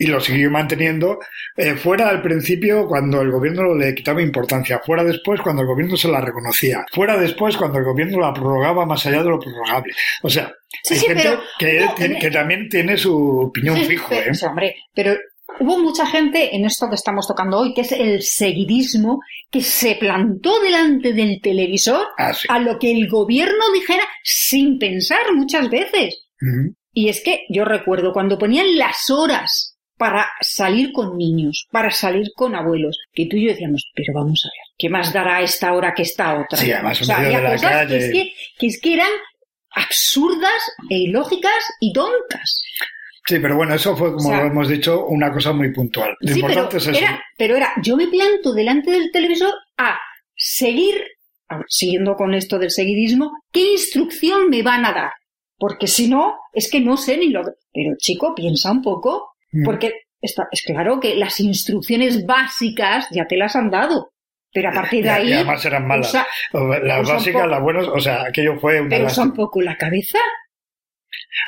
y 0.00 0.06
lo 0.06 0.20
siguió 0.20 0.48
manteniendo 0.50 1.18
eh, 1.56 1.74
fuera 1.74 2.08
al 2.08 2.22
principio 2.22 2.86
cuando 2.86 3.20
el 3.20 3.32
gobierno 3.32 3.74
le 3.74 3.94
quitaba 3.96 4.22
importancia, 4.22 4.80
fuera 4.84 5.02
después 5.02 5.40
cuando 5.40 5.62
el 5.62 5.68
gobierno 5.68 5.96
se 5.96 6.06
la 6.08 6.20
reconocía, 6.20 6.84
fuera 6.92 7.16
después 7.16 7.56
cuando 7.56 7.78
el 7.78 7.84
gobierno 7.84 8.20
la 8.20 8.32
prorrogaba 8.32 8.86
más 8.86 9.04
allá 9.06 9.24
de 9.24 9.28
lo 9.30 9.40
prorrogable. 9.40 9.92
O 10.22 10.30
sea, 10.30 10.52
Sí, 10.84 10.94
hay 10.94 11.00
sí, 11.00 11.06
gente 11.06 11.22
pero 11.24 11.42
que, 11.58 11.86
tiene- 11.96 12.18
que 12.20 12.30
también 12.30 12.68
tiene 12.68 12.96
su 12.96 13.40
opinión 13.40 13.76
Sí, 13.76 13.84
fijo, 13.86 14.14
¿eh? 14.14 14.30
hombre, 14.46 14.76
pero 14.94 15.16
hubo 15.60 15.78
mucha 15.78 16.06
gente 16.06 16.54
en 16.54 16.64
esto 16.64 16.88
que 16.88 16.94
estamos 16.94 17.26
tocando 17.26 17.58
hoy, 17.58 17.74
que 17.74 17.82
es 17.82 17.92
el 17.92 18.22
seguidismo, 18.22 19.20
que 19.50 19.60
se 19.60 19.96
plantó 19.96 20.60
delante 20.60 21.12
del 21.12 21.40
televisor 21.40 22.06
Ah, 22.16 22.32
sí. 22.32 22.46
a 22.50 22.58
lo 22.58 22.78
que 22.78 22.90
el 22.92 23.08
gobierno 23.08 23.70
dijera 23.72 24.04
sin 24.22 24.78
pensar 24.78 25.32
muchas 25.34 25.68
veces. 25.70 26.26
Y 26.92 27.08
es 27.08 27.22
que 27.22 27.40
yo 27.48 27.64
recuerdo 27.64 28.12
cuando 28.12 28.38
ponían 28.38 28.76
las 28.76 29.10
horas 29.10 29.76
para 29.96 30.28
salir 30.40 30.92
con 30.92 31.16
niños, 31.16 31.66
para 31.72 31.90
salir 31.90 32.28
con 32.36 32.54
abuelos, 32.54 32.96
que 33.12 33.26
tú 33.26 33.36
y 33.36 33.46
yo 33.46 33.50
decíamos, 33.50 33.90
pero 33.94 34.12
vamos 34.14 34.44
a 34.44 34.48
ver, 34.48 34.74
¿qué 34.78 34.88
más 34.88 35.12
dará 35.12 35.42
esta 35.42 35.72
hora 35.72 35.92
que 35.94 36.02
esta 36.02 36.40
otra? 36.40 36.56
Sí, 36.56 36.70
además, 36.70 37.00
o 37.00 37.04
sea, 37.04 37.16
había 37.18 37.38
de 37.38 37.42
la 37.42 37.52
cosas 37.52 37.86
que 37.88 37.96
es 37.96 38.12
que, 38.12 38.32
que 38.58 38.66
es 38.68 38.80
que 38.80 38.94
eran 38.94 39.10
absurdas 39.70 40.72
e 40.88 40.96
ilógicas 40.98 41.64
y 41.80 41.92
tontas. 41.92 42.62
Sí, 43.28 43.38
pero 43.40 43.56
bueno, 43.56 43.74
eso 43.74 43.94
fue, 43.94 44.08
como 44.14 44.28
O 44.28 44.32
sea- 44.32 44.40
lo 44.40 44.46
hemos 44.46 44.68
dicho, 44.68 45.04
una 45.06 45.30
cosa 45.30 45.52
muy 45.52 45.70
puntual. 45.72 46.16
Lo 46.20 46.32
Sí, 46.32 46.40
pero 46.40 46.52
importante 46.54 46.76
es 46.78 46.86
eso. 46.86 46.98
era, 46.98 47.22
pero 47.36 47.56
era, 47.56 47.72
yo 47.82 47.94
me 47.96 48.06
planto 48.08 48.54
delante 48.54 48.90
del 48.90 49.10
televisor 49.12 49.52
a 49.76 49.98
seguir, 50.34 50.94
a 51.48 51.58
ver, 51.58 51.66
siguiendo 51.68 52.16
con 52.16 52.32
esto 52.32 52.58
del 52.58 52.70
seguidismo, 52.70 53.32
¿qué 53.52 53.72
instrucción 53.72 54.48
me 54.48 54.62
van 54.62 54.86
a 54.86 54.92
dar? 54.92 55.10
Porque 55.58 55.86
si 55.88 56.08
no, 56.08 56.36
es 56.54 56.70
que 56.70 56.80
no 56.80 56.96
sé 56.96 57.18
ni 57.18 57.28
lo 57.28 57.42
que... 57.42 57.50
Pero 57.72 57.90
chico, 57.98 58.34
piensa 58.34 58.72
un 58.72 58.82
poco, 58.82 59.32
Mm. 59.52 59.64
porque 59.64 59.92
Está, 60.20 60.48
es 60.50 60.62
claro 60.66 60.98
que 60.98 61.14
las 61.14 61.38
instrucciones 61.38 62.26
básicas 62.26 63.06
ya 63.12 63.26
te 63.28 63.36
las 63.36 63.54
han 63.54 63.70
dado. 63.70 64.10
Pero 64.52 64.70
a 64.70 64.72
partir 64.72 65.04
de 65.04 65.10
ahí. 65.10 65.28
Y 65.28 65.32
además 65.34 65.64
eran 65.64 65.86
malas. 65.86 66.12
las 66.52 67.08
básicas, 67.08 67.46
las 67.46 67.62
buenas, 67.62 67.86
o 67.86 68.00
sea, 68.00 68.24
aquello 68.24 68.58
fue 68.58 68.80
una 68.80 68.88
pero 68.90 69.06
un 69.22 69.32
poco 69.32 69.60
la 69.62 69.76
cabeza. 69.76 70.18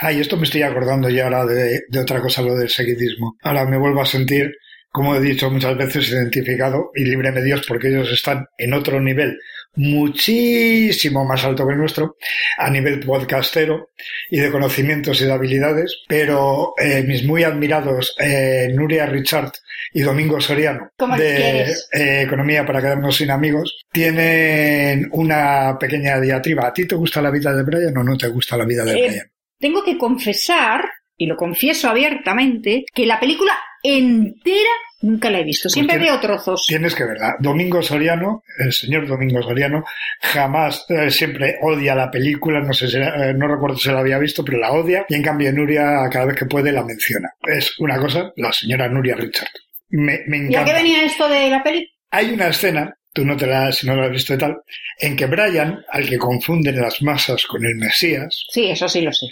Ay, 0.00 0.20
esto 0.20 0.36
me 0.36 0.44
estoy 0.44 0.62
acordando 0.62 1.08
ya 1.08 1.24
ahora 1.24 1.46
de, 1.46 1.80
de 1.88 1.98
otra 2.00 2.20
cosa, 2.20 2.42
lo 2.42 2.54
del 2.56 2.68
seguidismo. 2.68 3.36
Ahora 3.42 3.64
me 3.66 3.78
vuelvo 3.78 4.00
a 4.02 4.06
sentir, 4.06 4.52
como 4.90 5.14
he 5.14 5.20
dicho 5.20 5.50
muchas 5.50 5.76
veces, 5.76 6.08
identificado 6.10 6.90
y 6.94 7.04
libre 7.04 7.30
de 7.32 7.44
Dios 7.44 7.64
porque 7.66 7.88
ellos 7.88 8.10
están 8.12 8.46
en 8.58 8.72
otro 8.74 9.00
nivel 9.00 9.38
muchísimo 9.74 11.24
más 11.24 11.44
alto 11.44 11.66
que 11.66 11.72
el 11.72 11.78
nuestro, 11.78 12.16
a 12.58 12.70
nivel 12.70 13.00
podcastero 13.00 13.90
y 14.28 14.40
de 14.40 14.50
conocimientos 14.50 15.20
y 15.20 15.26
de 15.26 15.32
habilidades, 15.32 16.02
pero 16.08 16.74
eh, 16.76 17.02
mis 17.06 17.24
muy 17.24 17.44
admirados 17.44 18.14
eh, 18.18 18.68
Nuria 18.74 19.06
Richard 19.06 19.52
y 19.92 20.02
Domingo 20.02 20.40
Soriano 20.40 20.90
¿Cómo 20.96 21.16
de 21.16 21.70
eh, 21.92 22.22
Economía 22.22 22.64
para 22.66 22.80
quedarnos 22.80 23.16
sin 23.16 23.30
amigos 23.30 23.80
tienen 23.92 25.08
una 25.12 25.76
pequeña 25.78 26.20
diatriba. 26.20 26.66
¿A 26.68 26.72
ti 26.72 26.86
te 26.86 26.94
gusta 26.94 27.20
la 27.22 27.30
vida 27.30 27.52
de 27.54 27.62
Brian 27.62 27.96
o 27.96 28.04
no 28.04 28.16
te 28.16 28.28
gusta 28.28 28.56
la 28.56 28.64
vida 28.64 28.84
de 28.84 28.92
Eh, 28.92 29.08
Brian? 29.08 29.30
Tengo 29.60 29.84
que 29.84 29.96
confesar, 29.98 30.88
y 31.16 31.26
lo 31.26 31.36
confieso 31.36 31.88
abiertamente, 31.88 32.84
que 32.92 33.06
la 33.06 33.20
película 33.20 33.52
entera 33.82 34.70
nunca 35.02 35.30
la 35.30 35.40
he 35.40 35.44
visto. 35.44 35.68
Siempre 35.68 35.96
tiene- 35.96 36.10
veo 36.12 36.20
trozos. 36.20 36.66
Tienes 36.66 36.94
que 36.94 37.04
verla. 37.04 37.36
Domingo 37.38 37.80
Soriano, 37.82 38.42
el 38.58 38.72
señor 38.72 39.06
Domingo 39.06 39.42
Soriano, 39.42 39.84
jamás, 40.20 40.84
eh, 40.90 41.10
siempre 41.10 41.56
odia 41.62 41.94
la 41.94 42.10
película, 42.10 42.60
no 42.60 42.72
sé 42.72 42.88
si, 42.88 42.98
eh, 42.98 43.32
no 43.34 43.48
recuerdo 43.48 43.76
si 43.78 43.90
la 43.90 44.00
había 44.00 44.18
visto, 44.18 44.44
pero 44.44 44.58
la 44.58 44.72
odia, 44.72 45.06
y 45.08 45.14
en 45.14 45.22
cambio 45.22 45.52
Nuria 45.52 46.08
cada 46.10 46.26
vez 46.26 46.36
que 46.36 46.46
puede 46.46 46.72
la 46.72 46.84
menciona. 46.84 47.30
Es 47.42 47.78
una 47.78 47.98
cosa, 47.98 48.32
la 48.36 48.52
señora 48.52 48.88
Nuria 48.88 49.14
Richard. 49.16 49.48
Me, 49.90 50.20
me 50.26 50.36
¿Y 50.36 50.40
a 50.40 50.46
encanta. 50.60 50.64
qué 50.66 50.72
venía 50.74 51.02
esto 51.04 51.28
de 51.28 51.50
la 51.50 51.62
peli? 51.62 51.90
Hay 52.10 52.30
una 52.32 52.48
escena, 52.48 52.94
tú 53.12 53.24
no 53.24 53.36
te 53.36 53.46
la, 53.46 53.72
si 53.72 53.86
no 53.86 53.96
la 53.96 54.04
has 54.06 54.10
visto 54.12 54.34
y 54.34 54.38
tal, 54.38 54.56
en 54.98 55.16
que 55.16 55.26
Brian, 55.26 55.84
al 55.88 56.08
que 56.08 56.18
confunden 56.18 56.80
las 56.80 57.02
masas 57.02 57.44
con 57.46 57.64
el 57.64 57.74
Mesías, 57.76 58.46
Sí, 58.52 58.70
eso 58.70 58.88
sí 58.88 59.00
lo 59.00 59.12
sé. 59.12 59.26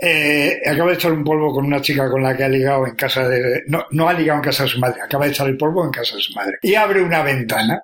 eh, 0.00 0.60
acaba 0.66 0.90
de 0.90 0.94
echar 0.96 1.12
un 1.12 1.24
polvo 1.24 1.52
con 1.52 1.64
una 1.64 1.80
chica 1.80 2.08
con 2.10 2.22
la 2.22 2.36
que 2.36 2.44
ha 2.44 2.48
ligado 2.48 2.86
en 2.86 2.94
casa 2.94 3.26
de... 3.28 3.62
No, 3.66 3.86
no 3.90 4.08
ha 4.08 4.12
ligado 4.12 4.38
en 4.38 4.44
casa 4.44 4.64
de 4.64 4.68
su 4.68 4.78
madre, 4.78 5.00
acaba 5.02 5.24
de 5.26 5.32
echar 5.32 5.48
el 5.48 5.56
polvo 5.56 5.84
en 5.84 5.90
casa 5.90 6.16
de 6.16 6.22
su 6.22 6.32
madre. 6.34 6.54
Y 6.62 6.74
abre 6.74 7.02
una 7.02 7.22
ventana 7.22 7.82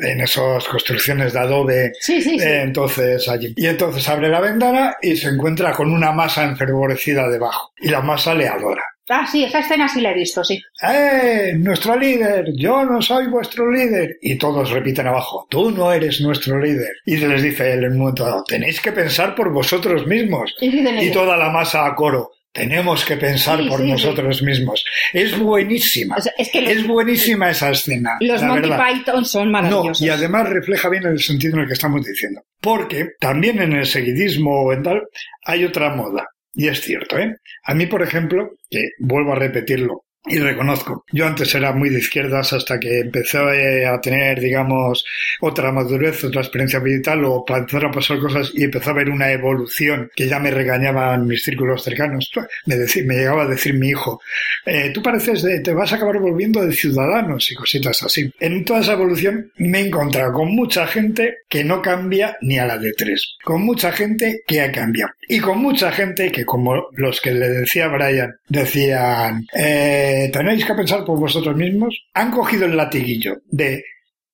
en 0.00 0.20
esas 0.20 0.64
construcciones 0.66 1.32
de 1.32 1.38
adobe. 1.38 1.92
Sí, 2.00 2.20
sí, 2.20 2.36
sí. 2.38 2.44
eh, 2.44 2.62
entonces 2.62 3.28
allí. 3.28 3.54
Y 3.56 3.66
entonces 3.66 4.08
abre 4.08 4.28
la 4.28 4.40
ventana 4.40 4.96
y 5.00 5.16
se 5.16 5.28
encuentra 5.28 5.72
con 5.72 5.92
una 5.92 6.10
masa 6.12 6.42
enfervorecida 6.44 7.28
debajo. 7.28 7.72
Y 7.80 7.88
la 7.90 8.00
masa 8.00 8.34
le 8.34 8.48
adora. 8.48 8.82
Ah, 9.08 9.26
sí, 9.30 9.44
esa 9.44 9.58
escena 9.60 9.88
sí 9.88 10.00
la 10.00 10.12
he 10.12 10.14
visto, 10.14 10.44
sí. 10.44 10.60
¡Eh! 10.82 11.52
Nuestro 11.56 11.98
líder, 11.98 12.46
yo 12.56 12.84
no 12.84 13.02
soy 13.02 13.26
vuestro 13.26 13.70
líder. 13.70 14.16
Y 14.22 14.36
todos 14.38 14.70
repiten 14.70 15.06
abajo, 15.08 15.46
tú 15.50 15.70
no 15.70 15.92
eres 15.92 16.20
nuestro 16.20 16.58
líder. 16.60 16.92
Y 17.04 17.16
les 17.16 17.42
dice 17.42 17.72
él 17.72 17.84
en 17.84 17.92
un 17.92 17.98
momento 17.98 18.24
dado, 18.24 18.44
tenéis 18.44 18.80
que 18.80 18.92
pensar 18.92 19.34
por 19.34 19.52
vosotros 19.52 20.06
mismos. 20.06 20.54
Y 20.60 21.10
toda 21.10 21.36
la 21.36 21.50
masa 21.50 21.84
a 21.84 21.94
coro, 21.96 22.30
tenemos 22.52 23.04
que 23.04 23.16
pensar 23.16 23.58
Sí, 23.60 23.68
por 23.68 23.80
sí, 23.80 23.86
sí. 23.86 23.90
nosotros 23.92 24.42
mismos. 24.42 24.84
Es 25.12 25.36
buenísima. 25.38 26.16
o 26.16 26.20
sea, 26.20 26.32
es 26.38 26.50
que 26.50 26.62
los, 26.62 26.70
Es 26.72 26.86
buenísima 26.86 27.50
esa 27.50 27.70
escena. 27.70 28.16
los 28.20 28.42
Monty 28.42 28.68
verdad. 28.68 28.86
Python 28.92 29.24
son 29.24 29.46
No, 29.46 29.52
maravillosos. 29.52 30.00
y 30.00 30.10
además 30.10 30.48
refleja 30.48 30.88
bien 30.88 31.04
el 31.06 31.18
sentido 31.18 31.56
en 31.56 31.62
el 31.62 31.66
que 31.66 31.72
estamos 31.74 32.04
diciendo. 32.06 32.42
Porque 32.60 33.08
también 33.18 33.60
en 33.60 33.72
el 33.72 33.86
seguidismo 33.86 34.62
o 34.62 34.72
en 34.72 34.82
tal 34.84 35.02
hay 35.44 35.64
otra 35.64 35.90
moda. 35.96 36.28
Y 36.54 36.68
es 36.68 36.80
cierto, 36.80 37.18
¿eh? 37.18 37.36
A 37.64 37.74
mí, 37.74 37.86
por 37.86 38.02
ejemplo, 38.02 38.50
que 38.70 38.90
vuelvo 38.98 39.32
a 39.32 39.36
repetirlo, 39.36 40.04
y 40.24 40.38
reconozco, 40.38 41.04
yo 41.10 41.26
antes 41.26 41.52
era 41.52 41.72
muy 41.72 41.88
de 41.88 41.98
izquierdas 41.98 42.52
hasta 42.52 42.78
que 42.78 43.00
empecé 43.00 43.86
a 43.86 44.00
tener, 44.00 44.38
digamos, 44.38 45.04
otra 45.40 45.72
madurez, 45.72 46.22
otra 46.22 46.42
experiencia 46.42 46.78
vital 46.78 47.24
o 47.24 47.44
empezaron 47.48 47.90
a 47.90 47.94
pasar 47.94 48.20
cosas 48.20 48.52
y 48.54 48.62
empezó 48.62 48.90
a 48.90 48.92
haber 48.92 49.10
una 49.10 49.32
evolución 49.32 50.10
que 50.14 50.28
ya 50.28 50.38
me 50.38 50.52
regañaban 50.52 51.26
mis 51.26 51.42
círculos 51.42 51.82
cercanos. 51.82 52.30
Me, 52.66 52.76
decía, 52.76 53.02
me 53.04 53.16
llegaba 53.16 53.42
a 53.42 53.48
decir 53.48 53.74
mi 53.74 53.88
hijo, 53.88 54.20
eh, 54.64 54.90
tú 54.94 55.02
pareces 55.02 55.44
te 55.64 55.72
vas 55.72 55.92
a 55.92 55.96
acabar 55.96 56.20
volviendo 56.20 56.64
de 56.64 56.72
ciudadanos 56.72 57.50
y 57.50 57.56
cositas 57.56 58.00
así. 58.04 58.32
En 58.38 58.64
toda 58.64 58.80
esa 58.80 58.92
evolución 58.92 59.50
me 59.56 59.80
he 59.80 59.86
encontrado 59.88 60.32
con 60.32 60.54
mucha 60.54 60.86
gente 60.86 61.38
que 61.48 61.64
no 61.64 61.82
cambia 61.82 62.36
ni 62.42 62.58
a 62.58 62.66
la 62.66 62.78
de 62.78 62.92
tres, 62.92 63.36
con 63.42 63.62
mucha 63.62 63.90
gente 63.90 64.42
que 64.46 64.60
ha 64.60 64.70
cambiado 64.70 65.12
y 65.28 65.40
con 65.40 65.58
mucha 65.58 65.90
gente 65.90 66.30
que 66.30 66.44
como 66.44 66.74
los 66.92 67.20
que 67.20 67.32
le 67.32 67.48
decía 67.48 67.88
Brian 67.88 68.36
decían 68.48 69.46
eh, 69.54 70.11
tenéis 70.32 70.64
que 70.64 70.74
pensar 70.74 71.04
por 71.04 71.18
vosotros 71.18 71.56
mismos, 71.56 71.96
han 72.14 72.30
cogido 72.30 72.66
el 72.66 72.76
latiguillo 72.76 73.36
de 73.46 73.82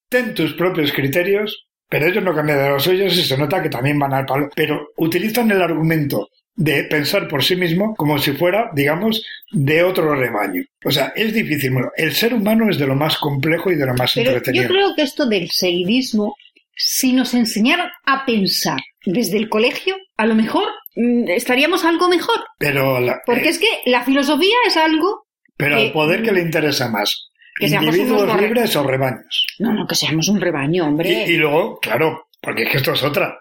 ten 0.09 0.35
tus 0.35 0.55
propios 0.55 0.93
criterios, 0.93 1.67
pero 1.89 2.07
ellos 2.07 2.23
no 2.25 2.35
cambian 2.35 2.59
de 2.59 2.69
los 2.71 2.83
suyos 2.85 3.17
y 3.17 3.23
se 3.23 3.37
nota 3.37 3.63
que 3.63 3.69
también 3.69 3.99
van 3.99 4.15
al 4.15 4.27
palo, 4.27 4.49
pero 4.55 4.89
utilizan 4.97 5.51
el 5.51 5.61
argumento 5.63 6.29
de 6.55 6.85
pensar 6.85 7.29
por 7.29 7.45
sí 7.45 7.55
mismo 7.55 7.95
como 7.97 8.19
si 8.19 8.33
fuera, 8.33 8.71
digamos, 8.75 9.25
de 9.53 9.85
otro 9.85 10.15
rebaño. 10.15 10.63
O 10.85 10.91
sea, 10.91 11.13
es 11.15 11.33
difícil. 11.33 11.71
Bueno, 11.73 11.91
el 11.97 12.13
ser 12.13 12.35
humano 12.35 12.69
es 12.69 12.79
de 12.79 12.87
lo 12.87 12.97
más 12.97 13.17
complejo 13.19 13.71
y 13.71 13.77
de 13.77 13.87
lo 13.87 13.95
más 13.95 14.13
Pero 14.15 14.31
entretenido. 14.31 14.65
yo 14.65 14.69
creo 14.71 14.95
que 14.97 15.03
esto 15.03 15.27
del 15.29 15.49
seguidismo, 15.51 16.35
si 16.75 17.13
nos 17.13 17.33
enseñaran 17.35 17.89
a 18.07 18.27
pensar 18.27 18.81
desde 19.07 19.37
el 19.37 19.49
colegio, 19.49 19.97
a 20.17 20.27
lo 20.27 20.35
mejor 20.35 20.65
mm, 20.97 21.29
estaríamos 21.29 21.85
algo 21.85 22.09
mejor. 22.09 22.41
Pero, 22.59 22.99
la- 23.01 23.21
Porque 23.25 23.47
eh, 23.47 23.51
es 23.51 23.59
que 23.61 23.69
la 23.87 24.05
filosofía 24.05 24.57
es 24.67 24.77
algo 24.77 25.28
pero 25.59 25.77
al 25.77 25.93
poder 25.93 26.23
que 26.23 26.33
le 26.33 26.41
interesa 26.41 26.89
más, 26.89 27.29
Que 27.61 27.67
individuos 27.67 28.41
libres 28.41 28.75
o 28.77 28.85
rebaños. 28.85 29.45
No, 29.59 29.75
no, 29.75 29.87
que 29.87 29.95
seamos 29.97 30.29
un 30.29 30.41
rebaño, 30.41 30.85
Y, 30.85 30.87
hombre. 30.87 31.25
y 31.29 31.37
luego, 31.37 31.79
claro, 31.81 32.28
porque 32.41 32.65
es 32.65 32.71
que 32.71 32.77
esto 32.79 32.93
es 32.93 33.03
otra. 33.03 33.39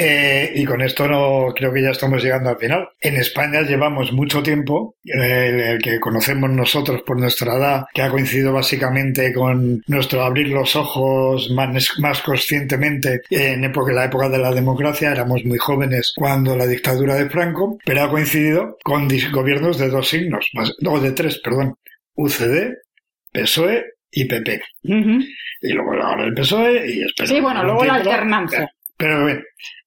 Eh, 0.00 0.52
y 0.54 0.64
con 0.64 0.80
esto 0.80 1.08
no 1.08 1.52
creo 1.54 1.72
que 1.72 1.82
ya 1.82 1.90
estamos 1.90 2.22
llegando 2.22 2.50
al 2.50 2.58
final. 2.58 2.88
En 3.00 3.16
España 3.16 3.62
llevamos 3.62 4.12
mucho 4.12 4.42
tiempo, 4.42 4.94
el, 5.02 5.60
el 5.60 5.82
que 5.82 5.98
conocemos 5.98 6.48
nosotros 6.50 7.02
por 7.02 7.18
nuestra 7.18 7.56
edad, 7.56 7.84
que 7.92 8.02
ha 8.02 8.10
coincidido 8.10 8.52
básicamente 8.52 9.32
con 9.32 9.82
nuestro 9.88 10.22
abrir 10.22 10.48
los 10.48 10.76
ojos 10.76 11.50
más, 11.50 12.22
conscientemente 12.24 13.22
en 13.30 13.62
la 13.62 14.04
época 14.04 14.28
de 14.28 14.38
la 14.38 14.52
democracia, 14.52 15.10
éramos 15.10 15.44
muy 15.44 15.58
jóvenes 15.58 16.12
cuando 16.14 16.56
la 16.56 16.66
dictadura 16.66 17.16
de 17.16 17.28
Franco, 17.28 17.78
pero 17.84 18.02
ha 18.02 18.10
coincidido 18.10 18.78
con 18.84 19.08
gobiernos 19.32 19.78
de 19.78 19.88
dos 19.88 20.08
signos, 20.08 20.48
no, 20.80 21.00
de 21.00 21.12
tres, 21.12 21.40
perdón, 21.42 21.74
UCD, 22.14 22.74
PSOE 23.32 23.84
y 24.10 24.24
PP. 24.26 24.60
Ujú. 24.84 25.20
Y 25.60 25.72
luego 25.72 25.92
ahora 25.94 26.24
el 26.24 26.34
PSOE 26.34 26.90
y 26.90 27.02
espero 27.02 27.28
Sí, 27.28 27.40
bueno, 27.40 27.64
luego 27.64 27.84
la 27.84 27.94
alternancia. 27.94 28.72
Pero 28.96 29.26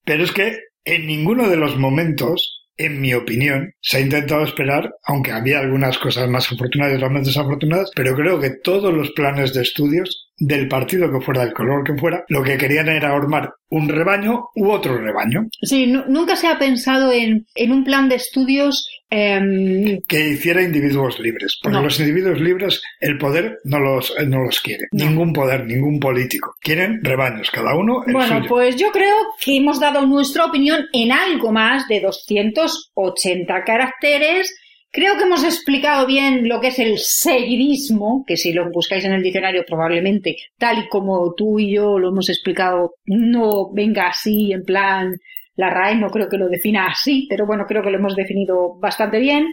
pero 0.03 0.23
es 0.23 0.31
que 0.31 0.59
en 0.83 1.05
ninguno 1.05 1.49
de 1.49 1.57
los 1.57 1.77
momentos, 1.77 2.65
en 2.77 2.99
mi 2.99 3.13
opinión, 3.13 3.73
se 3.81 3.97
ha 3.97 4.01
intentado 4.01 4.43
esperar, 4.43 4.93
aunque 5.03 5.31
había 5.31 5.59
algunas 5.59 5.97
cosas 5.99 6.27
más 6.29 6.51
afortunadas 6.51 6.93
y 6.93 6.95
otras 6.97 7.11
más 7.11 7.25
desafortunadas, 7.25 7.91
pero 7.95 8.15
creo 8.15 8.39
que 8.39 8.49
todos 8.63 8.93
los 8.93 9.11
planes 9.11 9.53
de 9.53 9.61
estudios 9.61 10.30
del 10.43 10.67
partido 10.67 11.11
que 11.11 11.21
fuera, 11.23 11.45
del 11.45 11.53
color 11.53 11.83
que 11.83 11.95
fuera, 11.95 12.23
lo 12.29 12.41
que 12.43 12.57
querían 12.57 12.89
era 12.89 13.11
armar 13.15 13.53
un 13.69 13.87
rebaño 13.87 14.47
u 14.55 14.69
otro 14.71 14.97
rebaño 14.97 15.47
Sí, 15.61 15.87
nu- 15.87 16.03
nunca 16.09 16.35
se 16.35 16.47
ha 16.47 16.57
pensado 16.59 17.11
en, 17.11 17.45
en 17.55 17.71
un 17.71 17.83
plan 17.85 18.09
de 18.09 18.15
estudios 18.15 18.85
em, 19.09 19.99
que 20.07 20.29
hiciera 20.29 20.61
individuos 20.61 21.19
libres. 21.19 21.59
Porque 21.61 21.77
No. 21.77 21.83
los 21.83 21.99
individuos 21.99 22.39
libres 22.41 22.81
el 22.99 23.17
poder 23.17 23.59
no 23.65 23.79
los, 23.79 24.13
eh, 24.17 24.25
no 24.25 24.39
los 24.43 24.59
quiere. 24.61 24.85
No. 24.91 25.05
Ningún 25.05 25.31
poder, 25.33 25.65
ningún 25.65 25.99
político. 25.99 26.55
Quieren 26.59 26.99
rebaños, 27.03 27.49
cada 27.51 27.75
uno 27.75 28.03
el 28.07 28.13
Bueno, 28.13 28.37
suyo. 28.39 28.49
pues 28.49 28.75
yo 28.77 28.87
creo 28.91 29.15
que 29.43 29.57
hemos 29.57 29.79
dado 29.79 30.05
nuestra 30.07 30.45
opinión 30.45 30.85
en 30.93 31.11
algo 31.11 31.51
más 31.51 31.87
de 31.87 31.99
280 32.01 33.63
caracteres. 33.63 34.53
Creo 34.93 35.17
que 35.17 35.23
hemos 35.23 35.45
explicado 35.45 36.05
bien 36.05 36.49
lo 36.49 36.59
que 36.59 36.67
es 36.67 36.79
el 36.79 36.97
seguidismo, 36.97 38.25
que 38.27 38.35
si 38.35 38.51
lo 38.51 38.69
buscáis 38.71 39.05
en 39.05 39.13
el 39.13 39.23
diccionario 39.23 39.63
probablemente, 39.65 40.35
tal 40.57 40.79
y 40.79 40.89
como 40.89 41.33
tú 41.33 41.59
y 41.59 41.73
yo 41.75 41.97
lo 41.97 42.09
hemos 42.09 42.29
explicado, 42.29 42.95
no 43.05 43.71
venga 43.71 44.07
así, 44.07 44.51
en 44.51 44.63
plan, 44.63 45.15
la 45.55 45.69
RAE 45.69 45.95
no 45.95 46.09
creo 46.09 46.27
que 46.27 46.37
lo 46.37 46.49
defina 46.49 46.87
así, 46.87 47.25
pero 47.29 47.45
bueno, 47.45 47.65
creo 47.67 47.81
que 47.81 47.89
lo 47.89 47.99
hemos 47.99 48.17
definido 48.17 48.77
bastante 48.79 49.19
bien. 49.19 49.47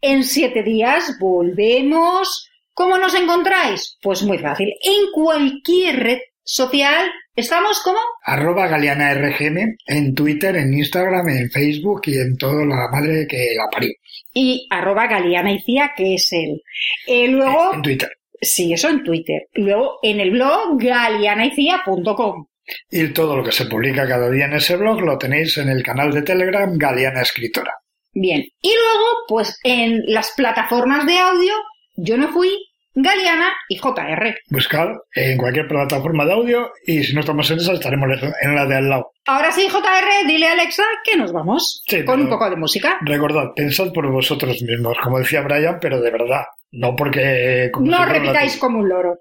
En 0.00 0.24
siete 0.24 0.64
días 0.64 1.18
volvemos. 1.20 2.50
¿Cómo 2.72 2.98
nos 2.98 3.14
encontráis? 3.14 3.96
Pues 4.02 4.24
muy 4.24 4.38
fácil. 4.38 4.70
En 4.82 5.12
cualquier 5.12 6.00
red 6.00 6.18
social. 6.44 7.10
¿Estamos 7.36 7.80
como? 7.82 7.98
Arroba 8.24 8.68
Galeana 8.68 9.12
RGM 9.14 9.76
en 9.86 10.14
Twitter, 10.14 10.54
en 10.56 10.72
Instagram, 10.74 11.28
en 11.30 11.50
Facebook 11.50 12.02
y 12.06 12.18
en 12.18 12.36
toda 12.36 12.64
la 12.64 12.88
madre 12.92 13.26
que 13.28 13.48
la 13.56 13.64
parió. 13.72 13.90
Y 14.32 14.66
arroba 14.70 15.06
Galeana 15.08 15.52
Icía, 15.52 15.92
que 15.96 16.14
es 16.14 16.32
él. 16.32 16.62
Eh, 17.06 17.26
luego, 17.28 17.74
En 17.74 17.82
Twitter. 17.82 18.10
sí, 18.40 18.72
eso 18.72 18.88
en 18.88 19.02
Twitter. 19.02 19.48
Luego 19.54 19.98
en 20.02 20.20
el 20.20 20.30
blog 20.30 20.78
galeanaicia.com. 20.80 22.46
Y 22.90 23.08
todo 23.08 23.36
lo 23.36 23.44
que 23.44 23.52
se 23.52 23.66
publica 23.66 24.06
cada 24.08 24.30
día 24.30 24.46
en 24.46 24.54
ese 24.54 24.76
blog 24.76 25.00
lo 25.02 25.18
tenéis 25.18 25.58
en 25.58 25.68
el 25.68 25.82
canal 25.82 26.12
de 26.12 26.22
Telegram 26.22 26.72
Galeana 26.76 27.20
Escritora. 27.22 27.74
Bien. 28.12 28.44
Y 28.62 28.68
luego, 28.74 29.06
pues 29.28 29.58
en 29.64 30.00
las 30.06 30.32
plataformas 30.36 31.04
de 31.06 31.18
audio, 31.18 31.52
Yo 31.96 32.16
no 32.16 32.28
fui, 32.32 32.50
Galeana 32.94 33.52
y 33.68 33.76
JR. 33.76 34.36
Buscad 34.50 34.88
en 35.14 35.36
cualquier 35.36 35.66
plataforma 35.66 36.24
de 36.24 36.32
audio 36.32 36.70
y 36.86 37.02
si 37.02 37.12
no 37.12 37.20
estamos 37.20 37.50
en 37.50 37.58
esa 37.58 37.72
estaremos 37.72 38.08
en 38.40 38.54
la 38.54 38.66
de 38.66 38.76
al 38.76 38.88
lado. 38.88 39.10
Ahora 39.26 39.50
sí, 39.50 39.66
JR, 39.68 40.26
dile 40.26 40.46
a 40.48 40.52
Alexa 40.52 40.84
que 41.04 41.16
nos 41.16 41.32
vamos. 41.32 41.82
Sí, 41.88 42.04
con 42.04 42.20
un 42.20 42.28
poco 42.28 42.48
de 42.48 42.56
música. 42.56 42.98
Recordad, 43.02 43.52
pensad 43.56 43.92
por 43.92 44.10
vosotros 44.10 44.62
mismos, 44.62 44.96
como 45.02 45.18
decía 45.18 45.40
Brian, 45.40 45.78
pero 45.80 46.00
de 46.00 46.10
verdad. 46.10 46.44
No 46.70 46.94
porque... 46.94 47.70
como 47.72 47.86
si 47.86 47.92
No 47.92 48.04
repitáis 48.04 48.56
como 48.58 48.78
un 48.78 48.88
loro. 48.88 49.18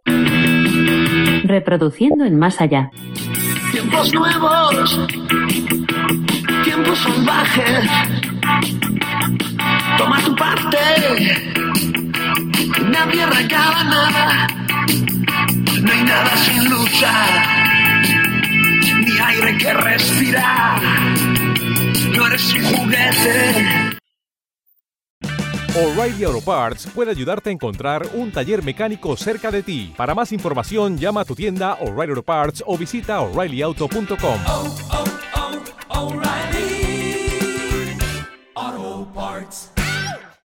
Reproduciendo 1.46 2.26
en 2.26 2.38
más 2.38 2.62
allá. 2.62 2.92
Tiempos 3.72 4.14
nuevos, 4.14 5.08
tiempos 6.64 7.00
salvajes. 7.00 7.90
Toma 9.98 10.22
tu 10.24 10.36
parte, 10.36 10.78
nadie 12.68 13.26
recaba 13.26 13.84
nada, 13.84 14.48
no 15.82 15.92
hay 15.92 16.04
nada 16.04 16.38
sin 16.38 16.70
luchar, 16.70 17.30
ni 19.06 19.20
aire 19.20 19.58
que 19.58 19.74
respirar, 19.74 20.82
no 22.16 22.28
eres 22.28 22.54
un 22.54 22.64
juguete. 22.64 23.94
O'Reilly 25.76 26.24
Auto 26.26 26.42
Parts 26.42 26.88
puede 26.94 27.10
ayudarte 27.10 27.50
a 27.50 27.54
encontrar 27.54 28.08
un 28.14 28.32
taller 28.32 28.64
mecánico 28.64 29.18
cerca 29.18 29.50
de 29.50 29.64
ti. 29.64 29.92
Para 29.98 30.14
más 30.14 30.32
información, 30.32 31.00
llama 31.00 31.22
a 31.22 31.26
tu 31.26 31.34
tienda 31.34 31.80
O'Reilly 31.82 32.12
Auto 32.12 32.22
Parts 32.22 32.64
o 32.68 32.78
visita 32.78 33.20
oreillyauto.com. 33.22 34.40
Oh, 34.46 34.78
oh, 34.92 35.04
oh, 35.90 36.24